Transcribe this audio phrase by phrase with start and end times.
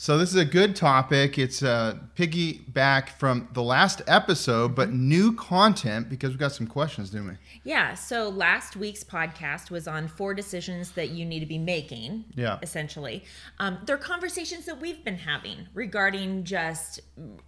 [0.00, 1.38] So this is a good topic.
[1.38, 7.10] It's a piggyback from the last episode, but new content because we've got some questions,
[7.10, 7.34] didn't we?
[7.64, 7.94] Yeah.
[7.94, 12.26] So last week's podcast was on four decisions that you need to be making.
[12.36, 12.60] Yeah.
[12.62, 13.24] Essentially,
[13.58, 17.00] um, they're conversations that we've been having regarding just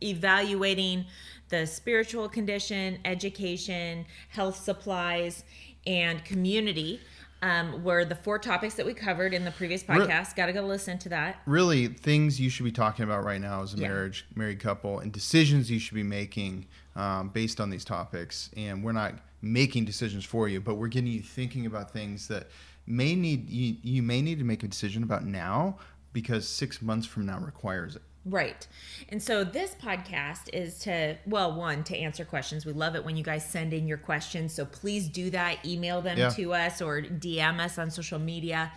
[0.02, 1.06] evaluating
[1.50, 5.44] the spiritual condition, education, health supplies,
[5.86, 7.00] and community
[7.42, 10.36] um, were the four topics that we covered in the previous podcast.
[10.36, 11.41] Got to go listen to that.
[11.47, 13.88] Really, things you should be talking about right now as a Yeah.
[13.88, 16.66] marriage, married couple, and decisions you should be making
[16.97, 18.50] um, based on these topics.
[18.56, 22.48] And we're not making decisions for you, but we're getting you thinking about things that
[22.86, 25.78] may need you, you may need to make a decision about now
[26.12, 28.02] because six months from now requires it.
[28.26, 28.66] Right.
[29.08, 32.66] And so this podcast is to, well, one, to answer questions.
[32.66, 34.52] We love it when you guys send in your questions.
[34.52, 35.64] So please do that.
[35.64, 36.28] Email them Yeah.
[36.30, 38.72] to us or DM us on social media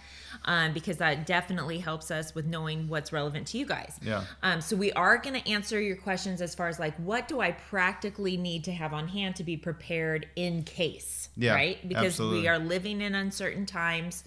[0.46, 4.00] um, because that definitely helps us with knowing what's relevant to you guys.
[4.02, 4.24] Yeah.
[4.42, 7.42] Um, so we are going to answer your questions as far as like, what do
[7.42, 11.28] I practically need to have on hand to be prepared in case?
[11.36, 11.86] Yeah, Right?
[11.88, 12.42] Because absolutely.
[12.42, 14.24] we are living in uncertain times.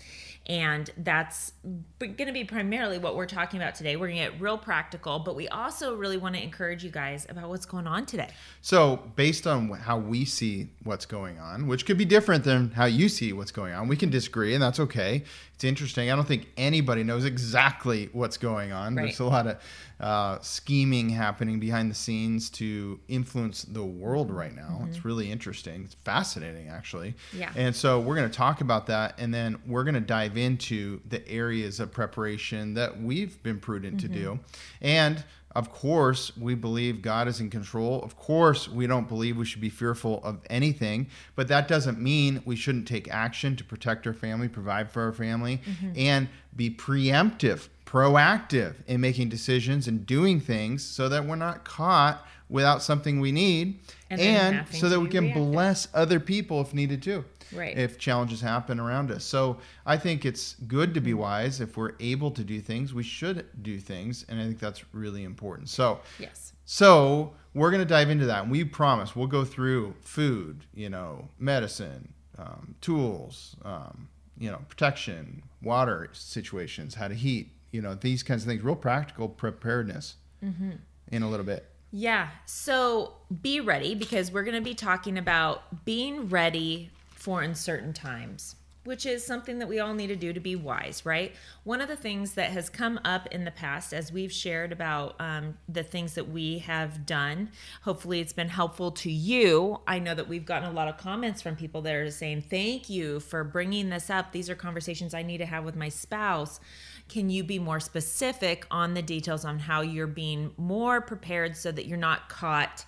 [0.49, 1.53] And that's
[1.99, 3.97] going to be primarily what we're talking about today.
[3.97, 7.27] We're going to get real practical, but we also really want to encourage you guys
[7.29, 8.29] about what's going on today.
[8.63, 12.85] So, based on how we see what's going on, which could be different than how
[12.85, 15.25] you see what's going on, we can disagree, and that's okay.
[15.55, 16.11] It's interesting.
[16.11, 18.95] I don't think anybody knows exactly what's going on.
[18.95, 19.05] Right.
[19.05, 19.59] There's a lot of
[19.99, 24.87] uh, scheming happening behind the scenes to influence the world right now.
[24.89, 25.85] It's really interesting.
[25.85, 27.15] It's fascinating, actually.
[27.31, 27.39] Mm-hmm.
[27.39, 27.53] Yeah.
[27.57, 31.01] And so, we're going to talk about that, and then we're going to dive into
[31.09, 34.39] the areas of preparation that we've been prudent to do.
[34.81, 35.25] And
[35.57, 38.03] of course, we believe God is in control.
[38.03, 42.43] Of course, we don't believe we should be fearful of anything, but that doesn't mean
[42.45, 45.93] we shouldn't take action to protect our family, provide for our family, mm-hmm.
[45.97, 52.27] and be preemptive, proactive in making decisions and doing things so that we're not caught
[52.51, 53.81] without something we need
[54.11, 55.43] And and, so that we can reactive.
[55.43, 57.77] bless other people if needed to Right.
[57.77, 59.25] if challenges happen around us.
[59.25, 61.61] So I think it's good to be wise.
[61.61, 64.25] If we're able to do things, we should do things.
[64.29, 65.69] And I think that's really important.
[65.69, 66.53] So, Yes.
[66.65, 68.43] so we're going to dive into that.
[68.43, 74.09] And we promise we'll go through food, you know, medicine, um, tools, um,
[74.39, 78.77] you know, protection, water situations, how to heat, you know, these kinds of things, real
[78.77, 81.67] practical preparedness in a little bit.
[81.91, 82.29] Yeah.
[82.45, 86.91] So be ready because we're going to be talking about being ready
[87.27, 88.55] for uncertain times,
[88.85, 91.35] which is something that we all need to do to be wise, right?
[91.65, 95.17] One of the things that has come up in the past as we've shared about
[95.19, 97.51] um, the things that we have done,
[97.83, 99.81] hopefully it's been helpful to you.
[99.89, 102.89] I know that we've gotten a lot of comments from people that are saying, Thank
[102.89, 104.31] you for bringing this up.
[104.31, 106.61] These are conversations I need to have with my spouse.
[107.09, 111.73] Can you be more specific on the details on how you're being more prepared so
[111.73, 112.85] that you're not caught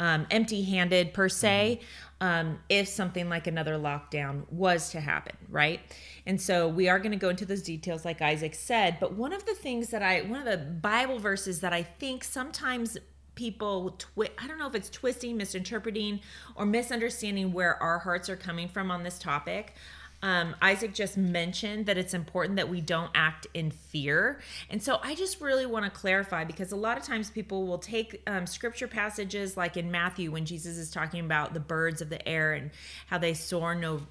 [0.00, 1.80] um, empty handed per se
[2.20, 5.80] um, if something like another lockdown was to happen, right?
[6.26, 8.98] And so we are going to go into those details, like Isaac said.
[8.98, 12.24] But one of the things that I, one of the Bible verses that I think
[12.24, 12.98] sometimes
[13.34, 16.20] people twi- I don't know if it's twisting, misinterpreting,
[16.56, 19.74] or misunderstanding where our hearts are coming from on this topic.
[20.22, 24.40] Um, Isaac just mentioned that it's important that we don't act in fear.
[24.68, 27.78] And so I just really want to clarify because a lot of times people will
[27.78, 32.10] take um, scripture passages like in Matthew when Jesus is talking about the birds of
[32.10, 32.70] the air and
[33.06, 34.02] how they soar no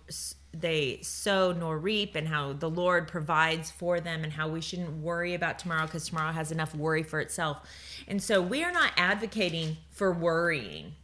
[0.52, 4.98] they sow nor reap and how the Lord provides for them and how we shouldn't
[4.98, 7.60] worry about tomorrow because tomorrow has enough worry for itself.
[8.08, 10.96] And so we are not advocating for worrying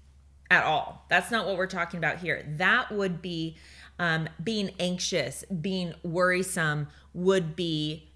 [0.49, 1.05] at all.
[1.09, 2.45] That's not what we're talking about here.
[2.57, 3.55] That would be
[3.99, 8.09] um, being anxious, being worrisome would be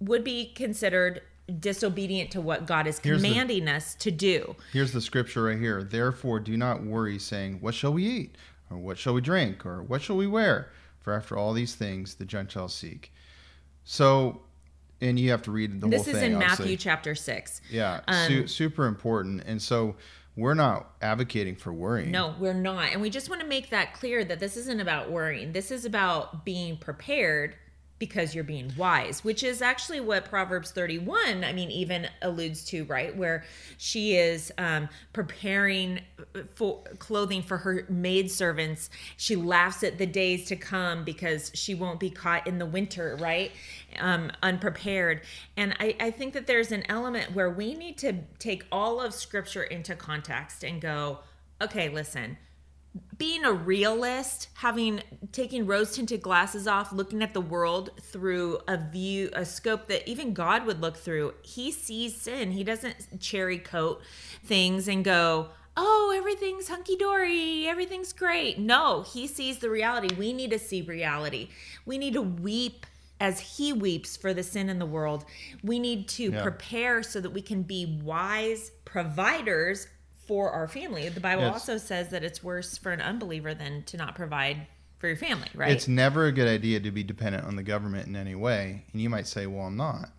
[0.00, 1.22] would be considered
[1.60, 4.56] disobedient to what God is Here's the- commanding us to do.
[4.72, 5.82] Here's the scripture right here.
[5.82, 8.36] Therefore, do not worry, saying, What shall we eat?
[8.70, 9.64] Or what shall we drink?
[9.64, 10.70] Or what shall we wear?
[11.00, 13.12] For after all these things the Gentiles seek.
[13.84, 14.40] So,
[15.00, 16.14] and you have to read the This whole thing.
[16.14, 16.64] This is in obviously.
[16.64, 17.60] Matthew chapter 6.
[17.70, 19.44] Yeah, Um, su- super important.
[19.46, 19.94] And so
[20.36, 22.10] we're not advocating for worrying.
[22.10, 22.92] No, we're not.
[22.92, 25.52] And we just want to make that clear that this isn't about worrying.
[25.52, 27.56] This is about being prepared
[27.98, 32.84] because you're being wise, which is actually what Proverbs 31, I mean, even alludes to,
[32.84, 33.16] right?
[33.16, 33.44] Where
[33.78, 36.00] she is um, preparing
[36.54, 38.90] for clothing for her maidservants.
[39.16, 43.16] She laughs at the days to come because she won't be caught in the winter,
[43.18, 43.52] right?
[43.98, 45.22] Um, unprepared.
[45.56, 49.14] And I, I think that there's an element where we need to take all of
[49.14, 51.20] scripture into context and go,
[51.62, 52.36] okay, listen
[53.18, 55.02] being a realist, having
[55.32, 60.08] taking rose tinted glasses off, looking at the world through a view, a scope that
[60.08, 62.52] even God would look through, he sees sin.
[62.52, 64.02] He doesn't cherry coat
[64.44, 68.58] things and go, oh, everything's hunky dory, everything's great.
[68.58, 70.14] No, he sees the reality.
[70.16, 71.48] We need to see reality.
[71.84, 72.86] We need to weep
[73.20, 75.24] as he weeps for the sin in the world.
[75.62, 76.42] We need to yeah.
[76.42, 79.86] prepare so that we can be wise providers
[80.26, 81.08] for our family.
[81.08, 81.52] The Bible yes.
[81.52, 84.66] also says that it's worse for an unbeliever than to not provide
[84.98, 85.70] for your family, right?
[85.70, 88.84] It's never a good idea to be dependent on the government in any way.
[88.92, 90.10] And you might say, well, I'm not.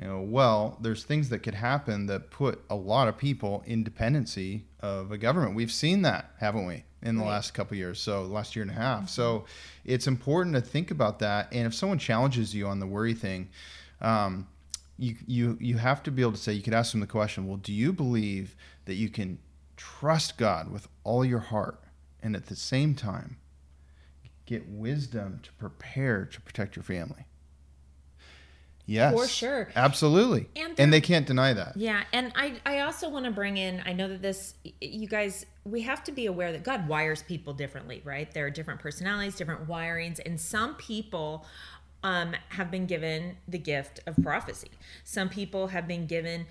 [0.00, 3.84] You know, well, there's things that could happen that put a lot of people in
[3.84, 5.54] dependency of a government.
[5.54, 7.30] We've seen that, haven't we, in the right.
[7.30, 8.00] last couple years?
[8.00, 8.98] So, last year and a half.
[8.98, 9.06] Mm-hmm.
[9.06, 9.44] So,
[9.84, 11.46] it's important to think about that.
[11.52, 13.50] And if someone challenges you on the worry thing,
[14.00, 14.48] um,
[14.98, 17.46] you you you have to be able to say you could ask them the question.
[17.46, 18.56] Well, do you believe
[18.86, 19.38] that you can
[19.76, 21.82] trust God with all your heart
[22.22, 23.36] and at the same time
[24.46, 27.26] get wisdom to prepare to protect your family.
[28.86, 29.14] Yes.
[29.14, 29.70] For sure.
[29.74, 30.46] Absolutely.
[30.56, 31.76] And, and they can't deny that.
[31.76, 32.02] Yeah.
[32.12, 35.80] And I, I also want to bring in, I know that this, you guys, we
[35.82, 38.30] have to be aware that God wires people differently, right?
[38.30, 41.46] There are different personalities, different wirings, and some people
[42.02, 44.70] um, have been given the gift of prophecy.
[45.04, 46.46] Some people have been given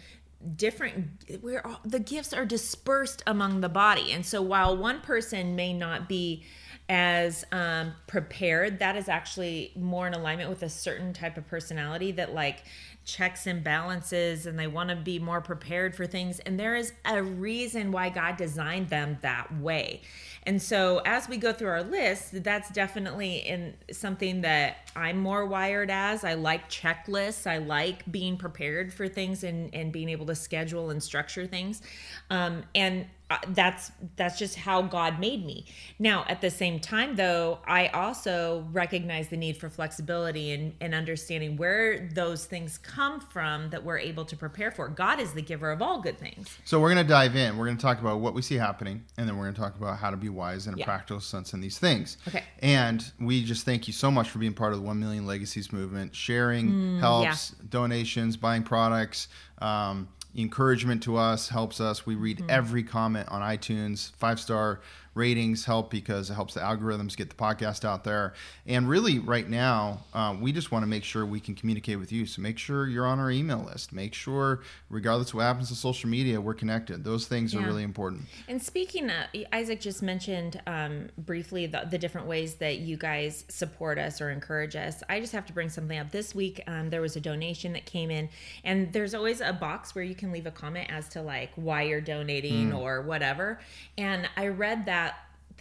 [0.55, 4.11] different where the gifts are dispersed among the body.
[4.11, 6.43] And so while one person may not be
[6.89, 12.11] as um, prepared that is actually more in alignment with a certain type of personality
[12.11, 12.63] that like
[13.05, 16.39] checks and balances and they want to be more prepared for things.
[16.39, 20.01] And there is a reason why god designed them that way
[20.45, 25.45] and so as we go through our list, that's definitely in something that I'm more
[25.45, 26.23] wired as.
[26.23, 27.47] I like checklists.
[27.49, 31.81] I like being prepared for things and, and being able to schedule and structure things.
[32.29, 33.05] Um, and
[33.49, 35.65] that's that's just how God made me.
[35.97, 40.93] Now, at the same time though, I also recognize the need for flexibility and, and
[40.93, 44.87] understanding where those things come from that we're able to prepare for.
[44.87, 46.57] God is the giver of all good things.
[46.65, 47.57] So we're gonna dive in.
[47.57, 50.09] We're gonna talk about what we see happening, and then we're gonna talk about how
[50.09, 50.85] to be wise in a yeah.
[50.85, 52.17] practical sense in these things.
[52.27, 52.43] Okay.
[52.59, 55.71] And we just thank you so much for being part of the one million legacies
[55.71, 56.15] movement.
[56.15, 57.65] Sharing mm, helps, yeah.
[57.69, 59.27] donations, buying products.
[59.59, 62.05] Um, encouragement to us helps us.
[62.05, 62.49] We read mm-hmm.
[62.49, 64.79] every comment on iTunes, five star
[65.15, 68.33] ratings help because it helps the algorithms get the podcast out there.
[68.65, 72.11] And really, right now, uh, we just want to make sure we can communicate with
[72.11, 72.25] you.
[72.25, 73.93] So make sure you're on our email list.
[73.93, 77.03] Make sure, regardless of what happens to social media, we're connected.
[77.03, 77.61] Those things yeah.
[77.61, 78.23] are really important.
[78.47, 83.45] And speaking of, Isaac just mentioned um, briefly the, the, different ways that you guys
[83.47, 85.03] support us or encourage us.
[85.07, 86.11] I just have to bring something up.
[86.11, 88.29] This week, um, there was a donation that came in,
[88.63, 91.83] and there's always a box where you can leave a comment as to like why
[91.83, 92.77] you're donating mm.
[92.77, 93.59] or whatever.
[93.97, 95.02] And I read that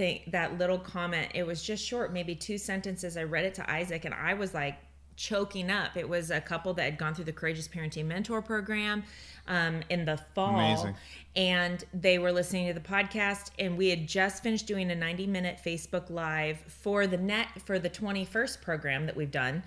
[0.03, 3.17] thing that little comment it was just short maybe two sentences.
[3.17, 4.77] I read it to isaac and i was like
[5.17, 5.97] choking up.
[5.97, 9.05] It was a couple that had gone through the courageous parenting mentor program
[9.47, 10.55] um, in the fall.
[10.55, 10.95] Amazing.
[11.37, 15.27] and they were listening to the podcast and we had just finished doing a 90
[15.27, 19.63] minute facebook live for the net for the 21st program that we've done.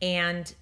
[0.00, 0.52] And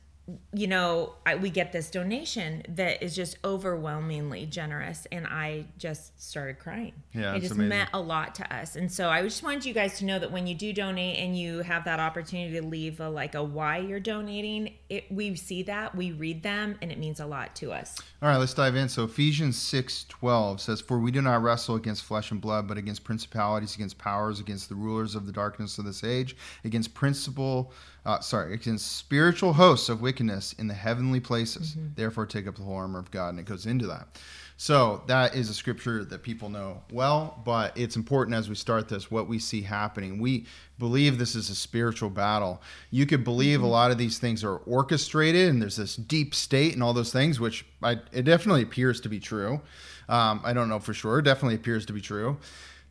[0.52, 6.20] you know, I, we get this donation that is just overwhelmingly generous, and I just
[6.22, 6.92] started crying.
[7.12, 7.68] Yeah, it just amazing.
[7.68, 10.30] meant a lot to us, and so I just wanted you guys to know that
[10.30, 13.78] when you do donate and you have that opportunity to leave a like a why
[13.78, 17.72] you're donating, it we see that, we read them, and it means a lot to
[17.72, 17.98] us.
[18.22, 18.88] All right, let's dive in.
[18.88, 22.78] So Ephesians six twelve says, "For we do not wrestle against flesh and blood, but
[22.78, 27.72] against principalities, against powers, against the rulers of the darkness of this age, against principal."
[28.10, 31.72] Uh, sorry, against spiritual hosts of wickedness in the heavenly places.
[31.72, 31.88] Mm-hmm.
[31.94, 33.30] Therefore, take up the whole armor of God.
[33.30, 34.18] And it goes into that.
[34.56, 38.90] So that is a scripture that people know well, but it's important as we start
[38.90, 40.18] this what we see happening.
[40.18, 40.44] We
[40.78, 42.60] believe this is a spiritual battle.
[42.90, 43.68] You could believe mm-hmm.
[43.68, 47.10] a lot of these things are orchestrated and there's this deep state and all those
[47.10, 49.62] things, which I, it definitely appears to be true.
[50.10, 51.20] Um, I don't know for sure.
[51.20, 52.36] It definitely appears to be true.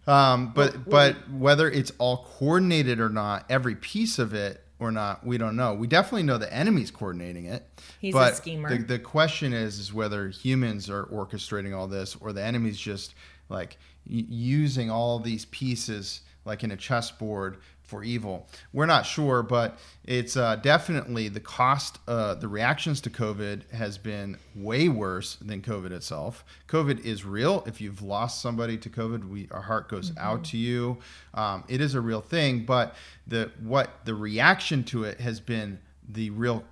[0.07, 5.25] Um, but but whether it's all coordinated or not, every piece of it or not,
[5.25, 5.73] we don't know.
[5.73, 7.67] We definitely know the enemy's coordinating it.
[7.99, 8.69] He's but a schemer.
[8.69, 13.13] The, the question is, is whether humans are orchestrating all this or the enemy's just
[13.49, 17.57] like using all these pieces like in a chessboard
[17.89, 18.47] for evil.
[18.71, 23.97] We're not sure, but it's uh, definitely the cost, uh, the reactions to COVID has
[23.97, 26.45] been way worse than COVID itself.
[26.67, 27.63] COVID is real.
[27.65, 30.23] If you've lost somebody to COVID, we our heart goes mm-hmm.
[30.23, 30.99] out to you.
[31.33, 32.95] Um, it is a real thing, but
[33.27, 36.63] the what the reaction to it has been the real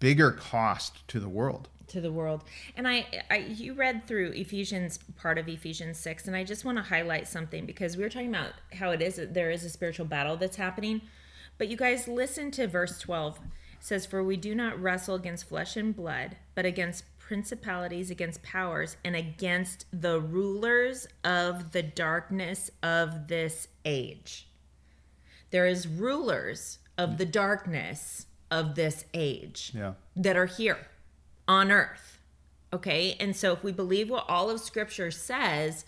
[0.00, 2.44] bigger cost to the world to the world.
[2.76, 6.76] And I, I, you read through Ephesians part of Ephesians six, and I just want
[6.78, 9.70] to highlight something because we were talking about how it is that there is a
[9.70, 11.00] spiritual battle that's happening.
[11.56, 13.38] But you guys listen to verse twelve.
[13.38, 18.42] It says, "For we do not wrestle against flesh and blood, but against principalities, against
[18.42, 24.48] powers, and against the rulers of the darkness of this age."
[25.50, 29.94] There is rulers of the darkness of this age yeah.
[30.16, 30.78] that are here
[31.46, 32.18] on earth.
[32.72, 33.16] Okay.
[33.20, 35.84] And so if we believe what all of scripture says,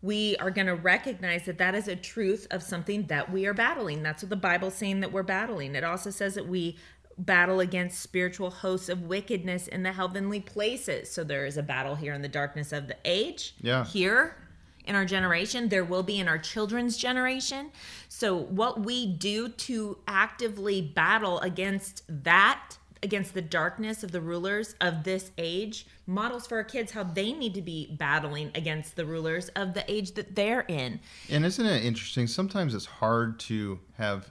[0.00, 3.54] we are going to recognize that that is a truth of something that we are
[3.54, 4.02] battling.
[4.02, 5.74] That's what the Bible's saying that we're battling.
[5.74, 6.76] It also says that we
[7.18, 11.10] battle against spiritual hosts of wickedness in the heavenly places.
[11.10, 13.54] So there is a battle here in the darkness of the age.
[13.60, 13.84] Yeah.
[13.84, 14.36] Here
[14.84, 17.70] in our generation, there will be in our children's generation.
[18.08, 24.74] So what we do to actively battle against that against the darkness of the rulers
[24.80, 29.04] of this age models for our kids how they need to be battling against the
[29.04, 31.00] rulers of the age that they're in.
[31.28, 32.26] And isn't it interesting?
[32.26, 34.30] Sometimes it's hard to have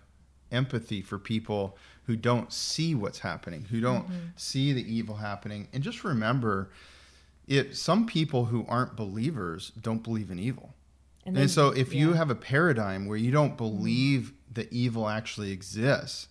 [0.52, 4.28] empathy for people who don't see what's happening, who don't mm-hmm.
[4.36, 5.68] see the evil happening.
[5.74, 6.70] And just remember,
[7.48, 10.74] it some people who aren't believers don't believe in evil.
[11.26, 12.00] And, then, and so if yeah.
[12.02, 14.54] you have a paradigm where you don't believe mm-hmm.
[14.54, 16.28] that evil actually exists,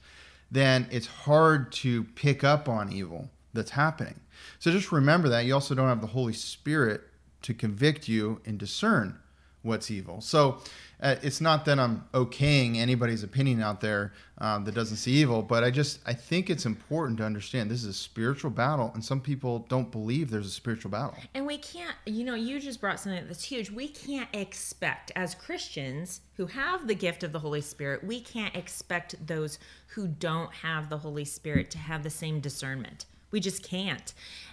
[0.50, 4.18] then it's hard to pick up on evil that's happening.
[4.58, 5.44] So just remember that.
[5.44, 7.02] You also don't have the Holy Spirit
[7.42, 9.19] to convict you and discern
[9.62, 10.20] what's evil.
[10.20, 10.58] So
[11.02, 15.42] uh, it's not that I'm okaying anybody's opinion out there um, that doesn't see evil,
[15.42, 19.04] but I just I think it's important to understand this is a spiritual battle, and
[19.04, 21.14] some people don't believe there's a spiritual battle.
[21.34, 23.70] And we can't, you know, you just brought something that's huge.
[23.70, 28.54] We can't expect as Christians who have the gift of the Holy Spirit, we can't
[28.56, 33.06] expect those who don't have the Holy Spirit to have the same discernment.
[33.30, 34.12] We just can't.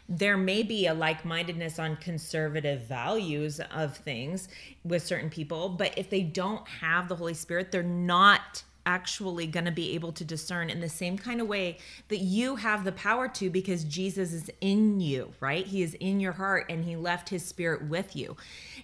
[0.10, 4.48] There may be a like mindedness on conservative values of things
[4.86, 9.66] with certain people, but if they don't have the Holy Spirit, they're not actually going
[9.66, 12.92] to be able to discern in the same kind of way that you have the
[12.94, 15.68] power to because Jesus is in you, right?
[15.68, 18.38] He is in your heart and he left his spirit with you.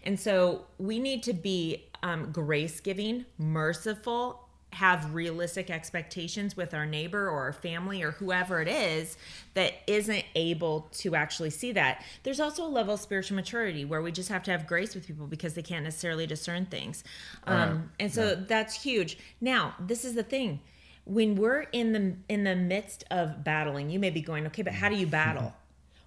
[0.04, 4.43] And so we need to be um, grace giving, merciful,
[4.74, 9.18] have realistic expectations with our neighbor or our family or whoever it is
[9.54, 12.04] that isn't able to actually see that.
[12.24, 15.06] There's also a level of spiritual maturity where we just have to have grace with
[15.06, 17.04] people because they can't necessarily discern things.
[17.46, 18.36] Um, and so yeah.
[18.48, 19.18] that's huge.
[19.40, 20.60] Now, this is the thing.
[21.06, 24.74] When we're in the in the midst of battling, you may be going, okay, but
[24.74, 25.54] how do you battle?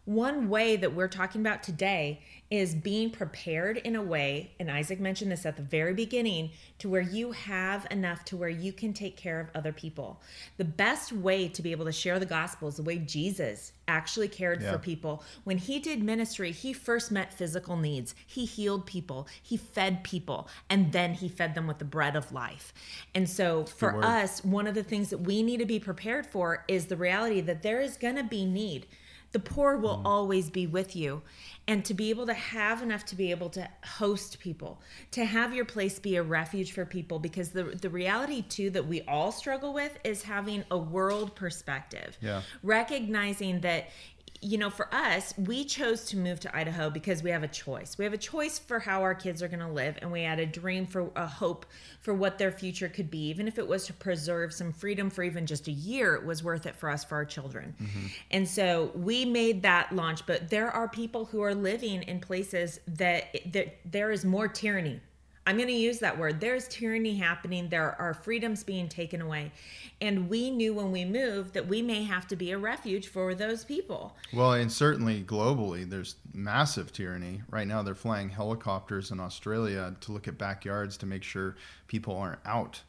[0.07, 5.01] One way that we're talking about today is being prepared in a way, and Isaac
[5.01, 8.93] mentioned this at the very beginning, to where you have enough to where you can
[8.93, 10.21] take care of other people.
[10.59, 14.29] The best way to be able to share the gospel is the way Jesus actually
[14.29, 14.71] cared yeah.
[14.71, 15.25] for people.
[15.43, 20.49] When he did ministry, he first met physical needs, he healed people, he fed people,
[20.71, 22.73] and then he fed them with the bread of life.
[23.13, 26.65] And so for us, one of the things that we need to be prepared for
[26.69, 28.87] is the reality that there is going to be need
[29.33, 30.03] the poor will mm.
[30.05, 31.23] always be with you.
[31.69, 34.81] And to be able to have enough to be able to host people
[35.11, 38.87] to have your place be a refuge for people because the the reality too that
[38.87, 42.17] we all struggle with is having a world perspective.
[42.21, 42.43] Yeah.
[42.63, 43.91] Recognizing that
[44.41, 47.97] you know, for us, we chose to move to Idaho because we have a choice.
[47.99, 50.39] We have a choice for how our kids are going to live, and we had
[50.39, 51.67] a dream for a hope
[52.01, 53.29] for what their future could be.
[53.29, 56.43] Even if it was to preserve some freedom for even just a year, it was
[56.43, 57.75] worth it for us for our children.
[57.81, 58.07] Mm-hmm.
[58.31, 60.27] And so we made that launch.
[60.27, 65.01] But there are people who are living in places that, that there is more tyranny
[65.47, 66.41] I'm going to use that word.
[66.41, 67.69] There's tyranny happening.
[67.69, 69.53] There are freedoms being taken away.
[70.01, 73.33] And we knew when we moved that we may have to be a refuge for
[73.35, 74.17] those people.
[74.33, 77.43] Well, and certainly globally, there's massive tyranny.
[77.49, 82.17] Right now, they're flying helicopters in Australia to look at backyards to make sure people
[82.17, 82.83] aren't out.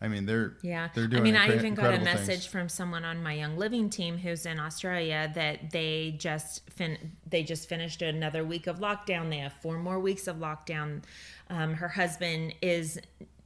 [0.00, 0.88] I mean, they're yeah.
[0.94, 1.22] They're doing.
[1.22, 2.46] I mean, I even got a message things.
[2.46, 7.42] from someone on my Young Living team who's in Australia that they just fin- they
[7.42, 9.28] just finished another week of lockdown.
[9.30, 11.02] They have four more weeks of lockdown.
[11.50, 13.00] Um, her husband is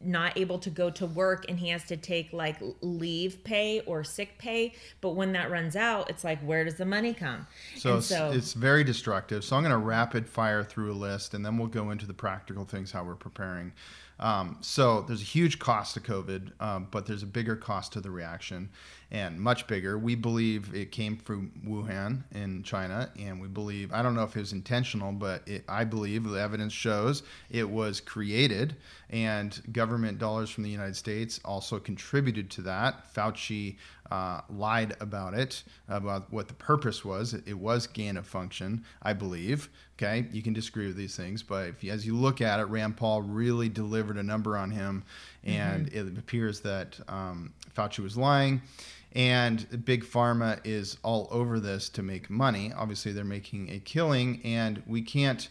[0.05, 4.05] not able to go to work and he has to take like leave pay or
[4.05, 4.75] sick pay.
[5.01, 7.47] But when that runs out, it's like, where does the money come?
[7.77, 9.45] So, it's, so it's very destructive.
[9.45, 12.15] So I'm going to rapid fire through a list and then we'll go into the
[12.15, 13.73] practical things how we're preparing.
[14.23, 18.01] Um, so there's a huge cost to COVID, um, but there's a bigger cost to
[18.01, 18.71] the reaction,
[19.11, 19.99] and much bigger.
[19.99, 24.37] We believe it came from Wuhan in China, and we believe I don't know if
[24.37, 28.77] it was intentional, but it, I believe the evidence shows it was created,
[29.11, 33.13] and government dollars from the United States also contributed to that.
[33.13, 33.75] Fauci
[34.13, 37.33] uh, lied about it, about what the purpose was.
[37.33, 39.71] It was gain of function, I believe.
[39.97, 42.99] Okay, you can disagree with these things, but if, as you look at it, Rand
[42.99, 45.05] Paul really delivered a number on him,
[45.45, 46.09] and mm-hmm.
[46.09, 48.61] it appears that um, Fauci was lying.
[49.15, 52.71] And big pharma is all over this to make money.
[52.77, 55.49] Obviously, they're making a killing, and we can't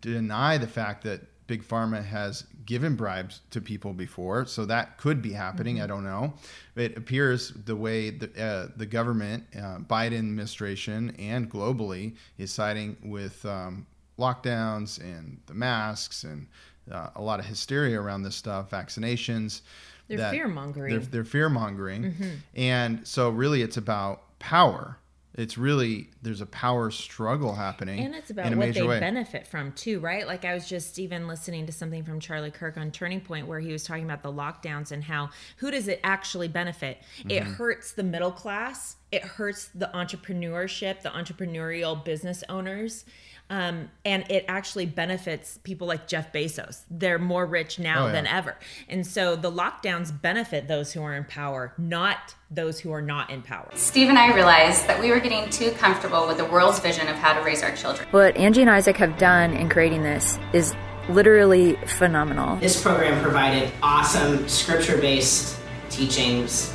[0.00, 1.22] deny the fact that
[1.52, 5.74] big pharma has given bribes to people before, so that could be happening.
[5.74, 5.84] Mm-hmm.
[5.84, 6.32] I don't know.
[6.76, 12.96] It appears the way the, uh, the government, uh, Biden administration, and globally is siding
[13.04, 13.86] with um,
[14.18, 16.46] lockdowns and the masks and
[16.90, 19.60] uh, a lot of hysteria around this stuff, vaccinations.
[20.08, 20.90] They're fear mongering.
[20.92, 22.30] They're, they're fear mongering, mm-hmm.
[22.56, 24.96] and so really, it's about power
[25.34, 29.00] it's really there's a power struggle happening and it's about what they way.
[29.00, 32.76] benefit from too right like i was just even listening to something from charlie kirk
[32.76, 36.00] on turning point where he was talking about the lockdowns and how who does it
[36.04, 37.30] actually benefit mm-hmm.
[37.30, 43.04] it hurts the middle class it hurts the entrepreneurship the entrepreneurial business owners
[43.52, 46.84] um, and it actually benefits people like Jeff Bezos.
[46.90, 48.12] They're more rich now oh, yeah.
[48.12, 48.56] than ever.
[48.88, 53.28] And so the lockdowns benefit those who are in power, not those who are not
[53.28, 53.68] in power.
[53.74, 57.16] Steve and I realized that we were getting too comfortable with the world's vision of
[57.16, 58.08] how to raise our children.
[58.10, 60.74] What Angie and Isaac have done in creating this is
[61.10, 62.56] literally phenomenal.
[62.56, 65.58] This program provided awesome scripture based
[65.90, 66.74] teachings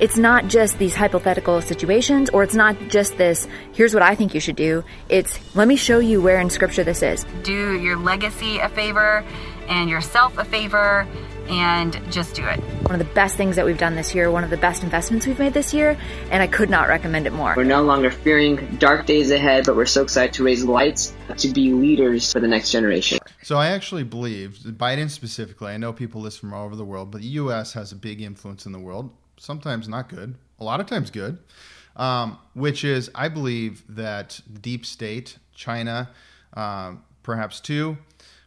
[0.00, 4.34] It's not just these hypothetical situations, or it's not just this, here's what I think
[4.34, 4.84] you should do.
[5.08, 7.24] It's, let me show you where in Scripture this is.
[7.42, 9.24] Do your legacy a favor
[9.68, 11.06] and yourself a favor
[11.48, 12.58] and just do it.
[12.84, 15.26] One of the best things that we've done this year, one of the best investments
[15.26, 15.98] we've made this year,
[16.30, 17.54] and I could not recommend it more.
[17.56, 21.48] We're no longer fearing dark days ahead, but we're so excited to raise lights to
[21.48, 23.18] be leaders for the next generation.
[23.42, 27.10] So I actually believe, Biden specifically, I know people listen from all over the world,
[27.10, 27.72] but the U.S.
[27.72, 29.10] has a big influence in the world,
[29.42, 31.36] sometimes not good, a lot of times good,
[31.96, 36.10] um, which is, I believe that deep state, China,
[36.54, 37.98] uh, perhaps too,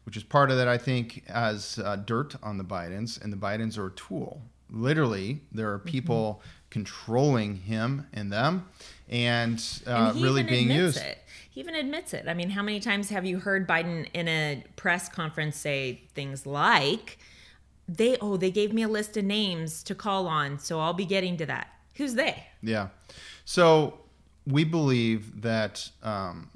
[0.06, 3.38] which is part of that, I think, as uh, dirt on the Bidens, and the
[3.38, 4.42] Bidens are a tool.
[4.70, 6.50] Literally, there are people mm-hmm.
[6.70, 8.68] controlling him and them,
[9.10, 10.98] and, uh, and really being used.
[10.98, 11.20] It.
[11.50, 12.26] He even admits it.
[12.28, 16.46] I mean, how many times have you heard Biden in a press conference say things
[16.46, 17.18] like,
[17.88, 21.06] "They oh, they gave me a list of names to call on, so I'll be
[21.06, 22.44] getting to that." Who's they?
[22.62, 22.90] Yeah.
[23.46, 24.00] So
[24.46, 26.50] we believe that um,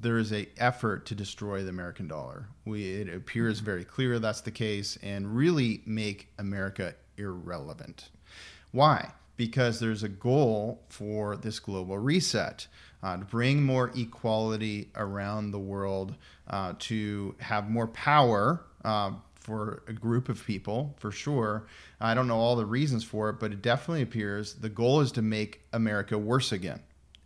[0.00, 2.46] there is a effort to destroy the American dollar.
[2.64, 8.10] We, it appears very clear that's the case, and really make America irrelevant.
[8.70, 9.12] Why?
[9.36, 12.66] Because there's a goal for this global reset
[13.02, 16.14] uh, to bring more equality around the world,
[16.48, 18.64] uh, to have more power.
[18.84, 21.66] Uh, for a group of people, for sure.
[22.00, 25.12] I don't know all the reasons for it, but it definitely appears the goal is
[25.12, 26.80] to make America worse again.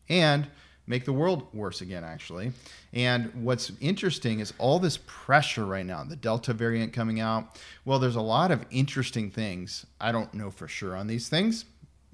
[0.08, 0.48] And
[0.86, 2.52] make the world worse again, actually.
[2.92, 7.60] And what's interesting is all this pressure right now, the Delta variant coming out.
[7.84, 9.84] Well, there's a lot of interesting things.
[10.00, 11.64] I don't know for sure on these things.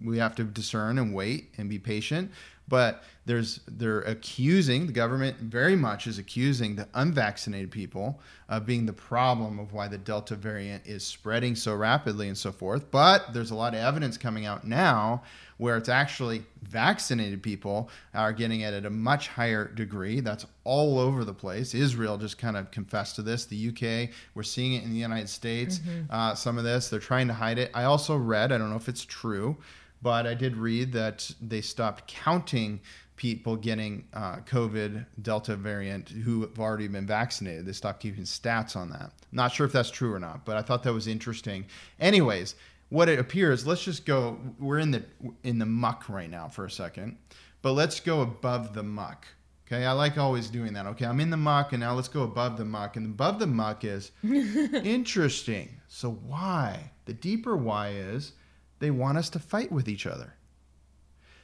[0.02, 2.32] We have to discern and wait and be patient.
[2.66, 8.84] But there's they're accusing the government very much is accusing the unvaccinated people of being
[8.84, 12.90] the problem of why the Delta variant is spreading so rapidly and so forth.
[12.90, 15.22] But there's a lot of evidence coming out now
[15.58, 20.18] where it's actually vaccinated people are getting it at a much higher degree.
[20.18, 21.72] That's all over the place.
[21.72, 23.44] Israel just kind of confessed to this.
[23.44, 25.78] The UK, we're seeing it in the United States.
[25.78, 26.12] Mm-hmm.
[26.12, 27.70] Uh, some of this, they're trying to hide it.
[27.74, 29.56] I also read, I don't know if it's true,
[30.02, 32.80] but I did read that they stopped counting
[33.22, 37.64] people getting uh, COVID Delta variant who have already been vaccinated.
[37.64, 39.12] They stopped keeping stats on that.
[39.30, 41.66] Not sure if that's true or not, but I thought that was interesting.
[42.00, 42.56] Anyways,
[42.88, 44.40] what it appears, let's just go.
[44.58, 45.04] We're in the
[45.44, 47.16] in the muck right now for a second.
[47.62, 49.28] but let's go above the muck.
[49.68, 50.86] Okay, I like always doing that.
[50.86, 52.96] Okay, I'm in the muck, and now let's go above the muck.
[52.96, 55.68] And above the muck is interesting.
[55.86, 56.90] So, why?
[57.04, 58.32] The deeper why is
[58.80, 60.34] they want us to fight with each other.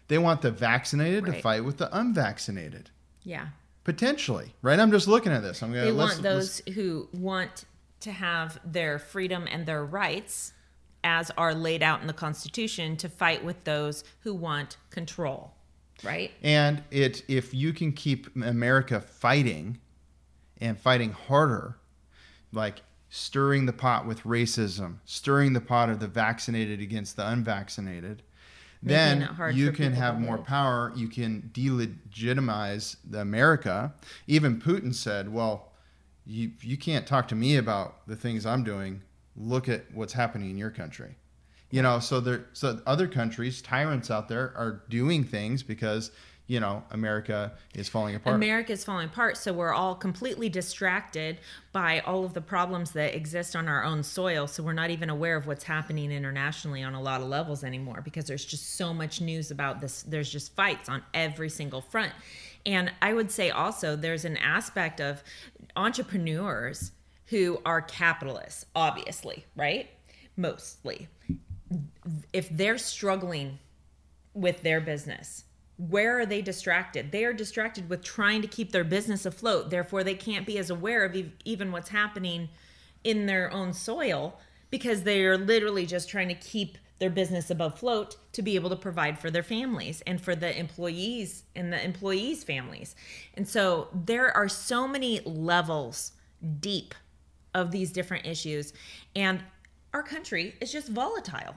[0.09, 2.91] They want the vaccinated to fight with the unvaccinated.
[3.23, 3.49] Yeah.
[3.85, 4.79] Potentially, right?
[4.81, 5.63] I'm just looking at this.
[5.63, 7.65] I'm gonna They let's- want those who want
[8.01, 10.53] to have their freedom and their rights
[11.05, 15.55] as are laid out in the Constitution to fight with those who want control,
[16.03, 16.33] right?
[16.43, 19.79] And it if you can keep America fighting
[20.61, 21.77] and fighting harder,
[22.53, 28.23] like stirring the pot with racism, stirring the pot of the vaccinated against the unvaccinated,
[28.83, 30.93] then you can have more power.
[30.95, 33.95] You can delegitimize the America.
[34.27, 35.73] Even Putin said, "Well,
[36.25, 39.03] you you can't talk to me about the things I'm doing.
[39.37, 41.17] Look at what's happening in your country."
[41.71, 46.11] You know, so there, so other countries, tyrants out there, are doing things because
[46.49, 48.35] you know America is falling apart.
[48.35, 51.39] America is falling apart, so we're all completely distracted
[51.73, 54.47] by all of the problems that exist on our own soil.
[54.47, 58.01] So we're not even aware of what's happening internationally on a lot of levels anymore
[58.03, 60.03] because there's just so much news about this.
[60.03, 62.13] There's just fights on every single front.
[62.65, 65.23] And I would say also there's an aspect of
[65.77, 66.93] entrepreneurs
[67.27, 69.91] who are capitalists, obviously, right?
[70.37, 71.09] Mostly.
[72.33, 73.59] If they're struggling
[74.33, 75.45] with their business.
[75.79, 77.13] Where are they distracted?
[77.13, 79.71] They are distracted with trying to keep their business afloat.
[79.71, 82.51] Therefore, they can't be as aware of ev- even what's happening
[83.05, 84.39] in their own soil
[84.71, 88.71] because they are literally just trying to keep their business above float to be able
[88.71, 92.97] to provide for their families and for the employees and the employees' families.
[93.35, 96.13] And so there are so many levels
[96.61, 96.95] deep
[97.55, 98.73] of these different issues.
[99.15, 99.43] And
[99.95, 101.55] our country is just volatile.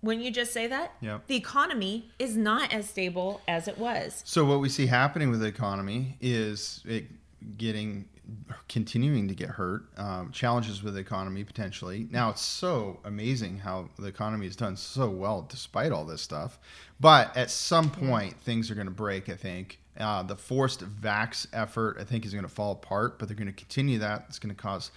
[0.00, 1.26] When you just say that, Yep.
[1.26, 4.22] the economy is not as stable as it was.
[4.24, 7.06] So what we see happening with the economy is it
[7.56, 8.08] getting
[8.68, 9.84] continuing to get hurt.
[9.96, 12.06] Um, challenges with the economy potentially.
[12.10, 16.58] Now it's so amazing how the economy has done so well despite all this stuff.
[17.00, 19.28] But at some point, things are going to break.
[19.28, 19.78] I think.
[19.98, 23.48] Uh, the forced vax effort, I think, is going to fall apart, but they're going
[23.48, 24.26] to continue that.
[24.28, 24.92] It's going to cause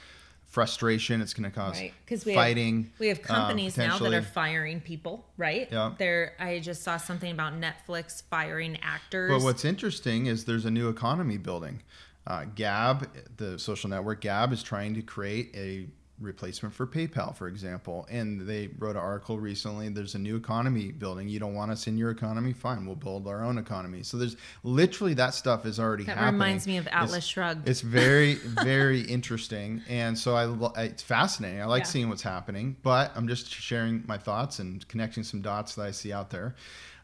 [0.51, 1.21] frustration.
[1.21, 1.93] It's going to cause Right.
[2.05, 2.83] Because we fighting.
[2.83, 5.67] Have, we have um, companies now that are firing people, right?
[5.71, 5.93] Yeah.
[5.97, 9.31] There I just saw something about Netflix firing actors.
[9.31, 11.81] But what's interesting is there's a new economy building.
[12.27, 15.87] Uh, Gab, the social network Gab, is trying to create a
[16.21, 18.07] replacement for PayPal, for example.
[18.09, 19.89] And they wrote an article recently.
[19.89, 21.27] There's a new economy building.
[21.27, 22.53] You don't want us in your economy?
[22.53, 24.03] Fine, we'll build our own economy.
[24.03, 26.33] So there's literally that stuff is already That happening.
[26.39, 27.67] reminds me of It's- Atlas Shrugged.
[27.67, 31.61] It's very, very interesting, and so I, it's fascinating.
[31.61, 31.87] I like Yeah.
[31.89, 35.91] seeing what's happening, but I'm just sharing my thoughts and connecting some dots that I
[35.91, 36.55] see out there.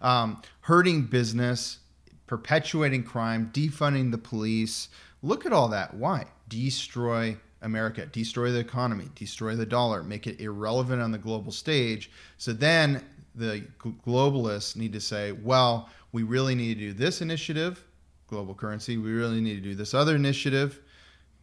[0.01, 1.79] Um, hurting business,
[2.27, 4.89] perpetuating crime, defunding the police.
[5.23, 5.93] Look at all that.
[5.95, 6.25] Why?
[6.47, 12.11] Destroy America, destroy the economy, destroy the dollar, make it irrelevant on the global stage.
[12.37, 13.03] So then
[13.35, 17.83] the globalists need to say, well, we really need to do this initiative,
[18.27, 18.97] global currency.
[18.97, 20.81] We really need to do this other initiative,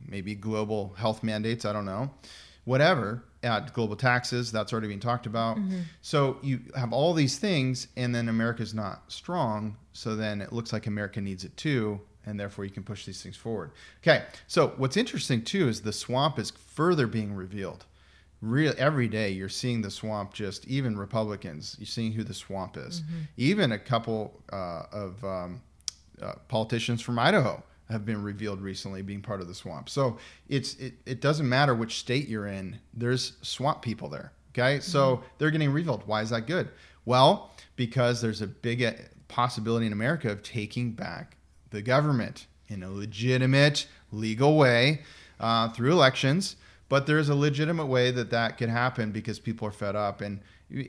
[0.07, 1.65] maybe global health mandates.
[1.65, 2.11] I don't know.
[2.65, 3.25] Whatever.
[3.43, 5.59] Uh, global taxes, that's already been talked about.
[6.01, 9.77] So you have all these things, and then America's not strong.
[9.93, 13.23] So then it looks like America needs it too, and therefore you can push these
[13.23, 13.73] things forward.
[14.03, 14.25] Okay.
[14.47, 17.85] So what's interesting too is the swamp is further being revealed.
[18.41, 20.35] Real every day you're seeing the swamp.
[20.35, 23.03] Just even Republicans, you're seeing who the swamp is.
[23.37, 25.63] Even a couple uh, of um,
[26.21, 29.89] uh, politicians from Idaho have been revealed recently being part of the swamp.
[29.89, 32.79] So it's it, it doesn't matter which state you're in.
[32.93, 34.33] There's swamp people there.
[34.51, 36.03] Okay, so they're getting revealed.
[36.07, 36.69] Why is that good?
[37.07, 38.93] Well, because there's a big uh,
[39.27, 41.34] possibility in America of taking back
[41.75, 45.03] the government in a legitimate, legal way
[45.39, 46.57] uh, through elections.
[46.89, 50.21] But there is a legitimate way that that could happen because people are fed up.
[50.21, 50.41] And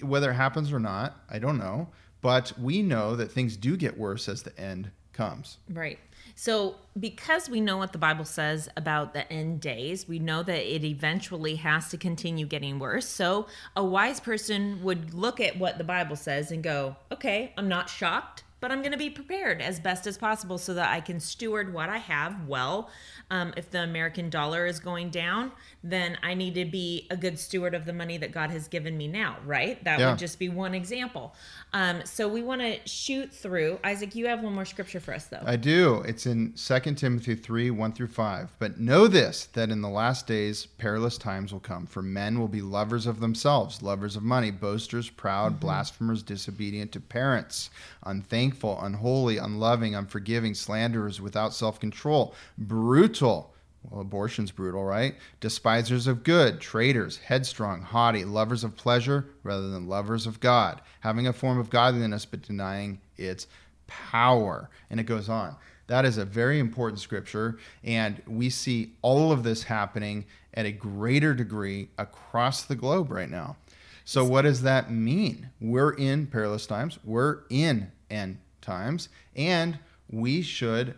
[0.01, 1.89] whether it happens or not, I don't know.
[2.21, 5.57] But we know that things do get worse as the end comes.
[5.69, 5.99] Right.
[6.37, 10.75] So, because we know what the Bible says about the end days, we know that
[10.75, 13.07] it eventually has to continue getting worse.
[13.07, 17.69] So, a wise person would look at what the Bible says and go, okay, I'm
[17.69, 20.99] not shocked, but I'm going to be prepared as best as possible so that I
[20.99, 22.89] can steward what I have well.
[23.29, 25.51] Um, if the American dollar is going down,
[25.83, 28.97] then I need to be a good steward of the money that God has given
[28.97, 29.83] me now, right?
[29.83, 30.09] That Yeah.
[30.09, 31.35] would just be one example.
[31.73, 33.79] Um, so, we want to shoot through.
[33.83, 35.43] Isaac, you have one more scripture for us, though.
[35.45, 36.01] I do.
[36.07, 38.51] It's in 2 Timothy 3 1 through 5.
[38.57, 42.47] But know this, that in the last days perilous times will come, for men will
[42.47, 47.69] be lovers of themselves, lovers of money, boasters, proud, blasphemers, disobedient to parents,
[48.05, 53.53] unthankful unholy, unloving, unforgiving, slanderers, without self control, brutal.
[53.83, 55.15] Well, abortion's brutal, right?
[55.41, 61.27] Despisers of good, traitors, headstrong, haughty, lovers of pleasure rather than lovers of God, having
[61.27, 63.45] a form of godliness but denying its
[63.85, 64.71] power.
[64.89, 65.55] And it goes on.
[65.87, 67.59] That is a very important scripture.
[67.83, 73.29] And we see all of this happening at a greater degree across the globe right
[73.29, 73.57] now.
[74.03, 75.49] So, what does that mean?
[75.59, 80.95] We're in perilous times, we're in end times, and we should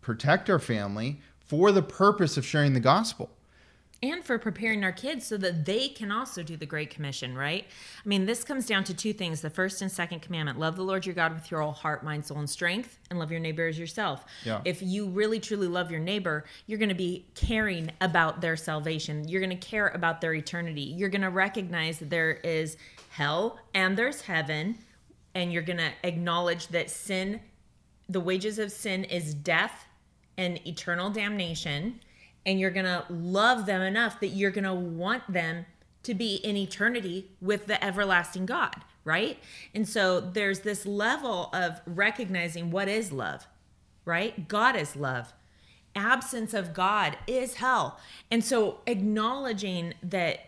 [0.00, 3.30] protect our family for the purpose of sharing the gospel.
[4.04, 7.64] and for preparing our kids so that they can also do the great commission right?
[8.04, 9.42] I mean this comes down to two things.
[9.42, 12.24] The first and second commandment love the lord your god with your whole heart mind
[12.24, 14.24] soul and strength and love your neighbor as yourself.
[14.44, 14.60] Yeah.
[14.64, 19.28] if you really truly love your neighbor you're going to be caring about their salvation.
[19.28, 20.82] You're going to care about their eternity.
[20.82, 22.76] You're going to recognize that there is
[23.10, 24.78] hell and there's heaven
[25.34, 27.40] and you're going to acknowledge that sin
[28.08, 29.86] the wages of sin is death
[30.36, 32.00] and eternal damnation
[32.44, 35.64] and you're going to love them enough that you're going to want them
[36.02, 39.38] to be in eternity with the everlasting God, right?
[39.74, 43.46] And so there's this level of recognizing what is love,
[44.04, 44.48] right?
[44.48, 45.32] God is love.
[45.94, 48.00] Absence of God is hell.
[48.30, 50.40] And so acknowledging that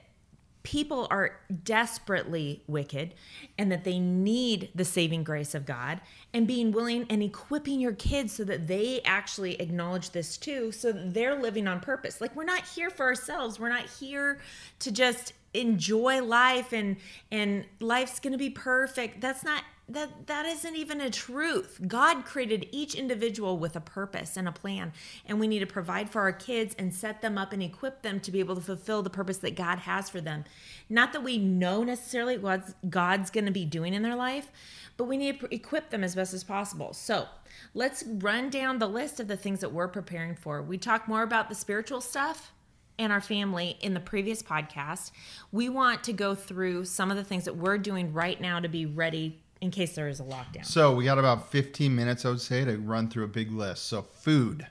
[0.64, 3.14] people are desperately wicked
[3.58, 6.00] and that they need the saving grace of God
[6.32, 10.90] and being willing and equipping your kids so that they actually acknowledge this too so
[10.90, 12.20] they're living on purpose.
[12.20, 13.60] Like we're not here for ourselves.
[13.60, 14.40] We're not here
[14.80, 16.96] to just enjoy life and
[17.30, 19.20] and life's going to be perfect.
[19.20, 21.80] That's not that that isn't even a truth.
[21.86, 24.92] God created each individual with a purpose and a plan
[25.26, 28.20] and we need to provide for our kids and set them up and equip them
[28.20, 30.44] to be able to fulfill the purpose that god has for them.
[30.88, 34.50] Not that we know necessarily what god's going to be doing in their life
[34.96, 36.92] but we need to equip them as best as possible.
[36.92, 37.26] So
[37.74, 40.62] let's run down the list of the things that we're preparing for.
[40.62, 42.52] We talk more about the spiritual stuff
[42.98, 45.10] and our family in the previous podcast,
[45.50, 48.68] we want to go through some of the things that we're doing right now to
[48.68, 50.64] be ready in case there is a lockdown.
[50.64, 53.86] So, we got about 15 minutes, I would say, to run through a big list.
[53.86, 54.66] So, food.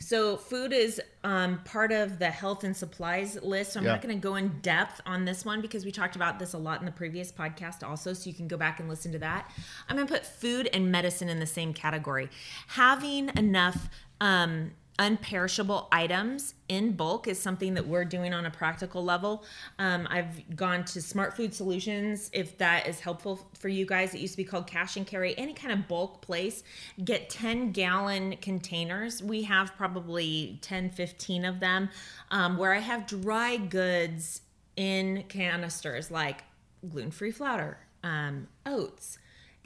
[0.00, 3.72] So, food is um, part of the health and supplies list.
[3.72, 3.92] So, I'm Yeah.
[3.92, 6.58] not going to go in depth on this one because we talked about this a
[6.58, 8.12] lot in the previous podcast, also.
[8.12, 9.50] So, you can go back and listen to that.
[9.88, 12.30] I'm going to put food and medicine in the same category.
[12.68, 13.88] Having enough
[14.20, 19.44] um, unperishable items in bulk is something that we're doing on a practical level.
[19.78, 24.12] Um, I've gone to Smart Food Solutions if that is helpful for you guys.
[24.14, 25.38] It used to be called Cash and Carry.
[25.38, 26.64] Any kind of bulk place,
[27.04, 29.22] get 10 gallon containers.
[29.22, 31.90] We have probably 10, 15 of them
[32.30, 34.42] um, where I have dry goods
[34.76, 36.42] in canisters like
[36.88, 39.18] gluten free flour, um, oats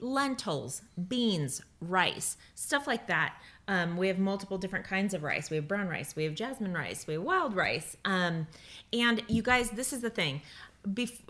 [0.02, 3.36] lentils, beans, rice, stuff like that.
[3.68, 5.50] Um, we have multiple different kinds of rice.
[5.50, 7.96] We have brown rice, we have jasmine rice, we have wild rice.
[8.04, 8.46] Um,
[8.92, 10.42] and you guys, this is the thing.
[10.86, 11.20] Bef-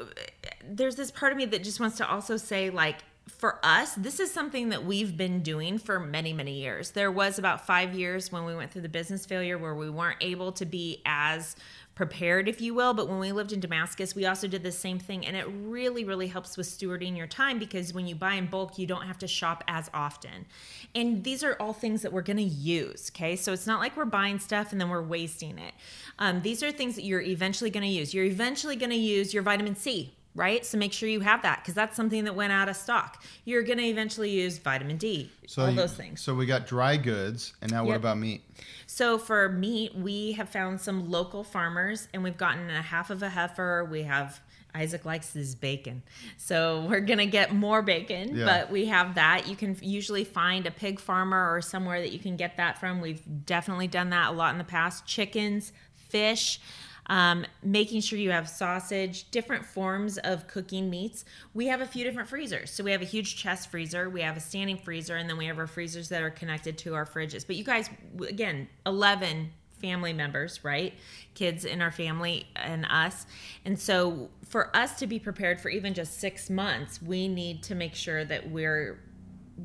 [0.65, 2.97] there's this part of me that just wants to also say, like,
[3.29, 6.91] for us, this is something that we've been doing for many, many years.
[6.91, 10.19] There was about five years when we went through the business failure where we weren't
[10.21, 11.55] able to be as
[11.95, 12.95] prepared, if you will.
[12.95, 15.27] But when we lived in Damascus, we also did the same thing.
[15.27, 18.79] And it really, really helps with stewarding your time because when you buy in bulk,
[18.79, 20.47] you don't have to shop as often.
[20.95, 23.11] And these are all things that we're going to use.
[23.15, 23.37] Okay.
[23.37, 25.75] So it's not like we're buying stuff and then we're wasting it.
[26.19, 28.15] Um, these are things that you're eventually going to use.
[28.15, 30.65] You're eventually going to use your vitamin C right?
[30.65, 33.23] So make sure you have that because that's something that went out of stock.
[33.45, 36.21] You're going to eventually use vitamin D, So all you- those things.
[36.21, 37.53] So, we got dry goods.
[37.61, 38.43] And now, what about meat?
[38.87, 43.23] So for meat, we have found some local farmers and we've gotten a half of
[43.23, 43.87] a heifer.
[43.91, 44.41] We have
[44.75, 46.03] Isaac likes his bacon.
[46.39, 48.47] So we're going to get more bacon, Yeah.
[48.47, 49.47] but we have that.
[49.47, 53.01] You can usually find a pig farmer or somewhere that you can get that from.
[53.03, 55.05] We've definitely done that a lot in the past.
[55.07, 56.59] Chickens, fish,
[57.07, 61.25] um, making sure you have sausage, different forms of cooking meats.
[61.55, 62.71] We have a few different freezers.
[62.71, 65.47] So we have a huge chest freezer, we have a standing freezer, and then we
[65.47, 67.47] have our freezers that are connected to our fridges.
[67.47, 67.91] But you guys,
[68.29, 70.95] again, 11 family members, right?
[71.35, 73.27] Kids in our family and us.
[73.65, 77.75] And so for us to be prepared for even just six months, we need to
[77.75, 79.01] make sure that we're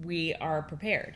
[0.04, 1.15] we are prepared.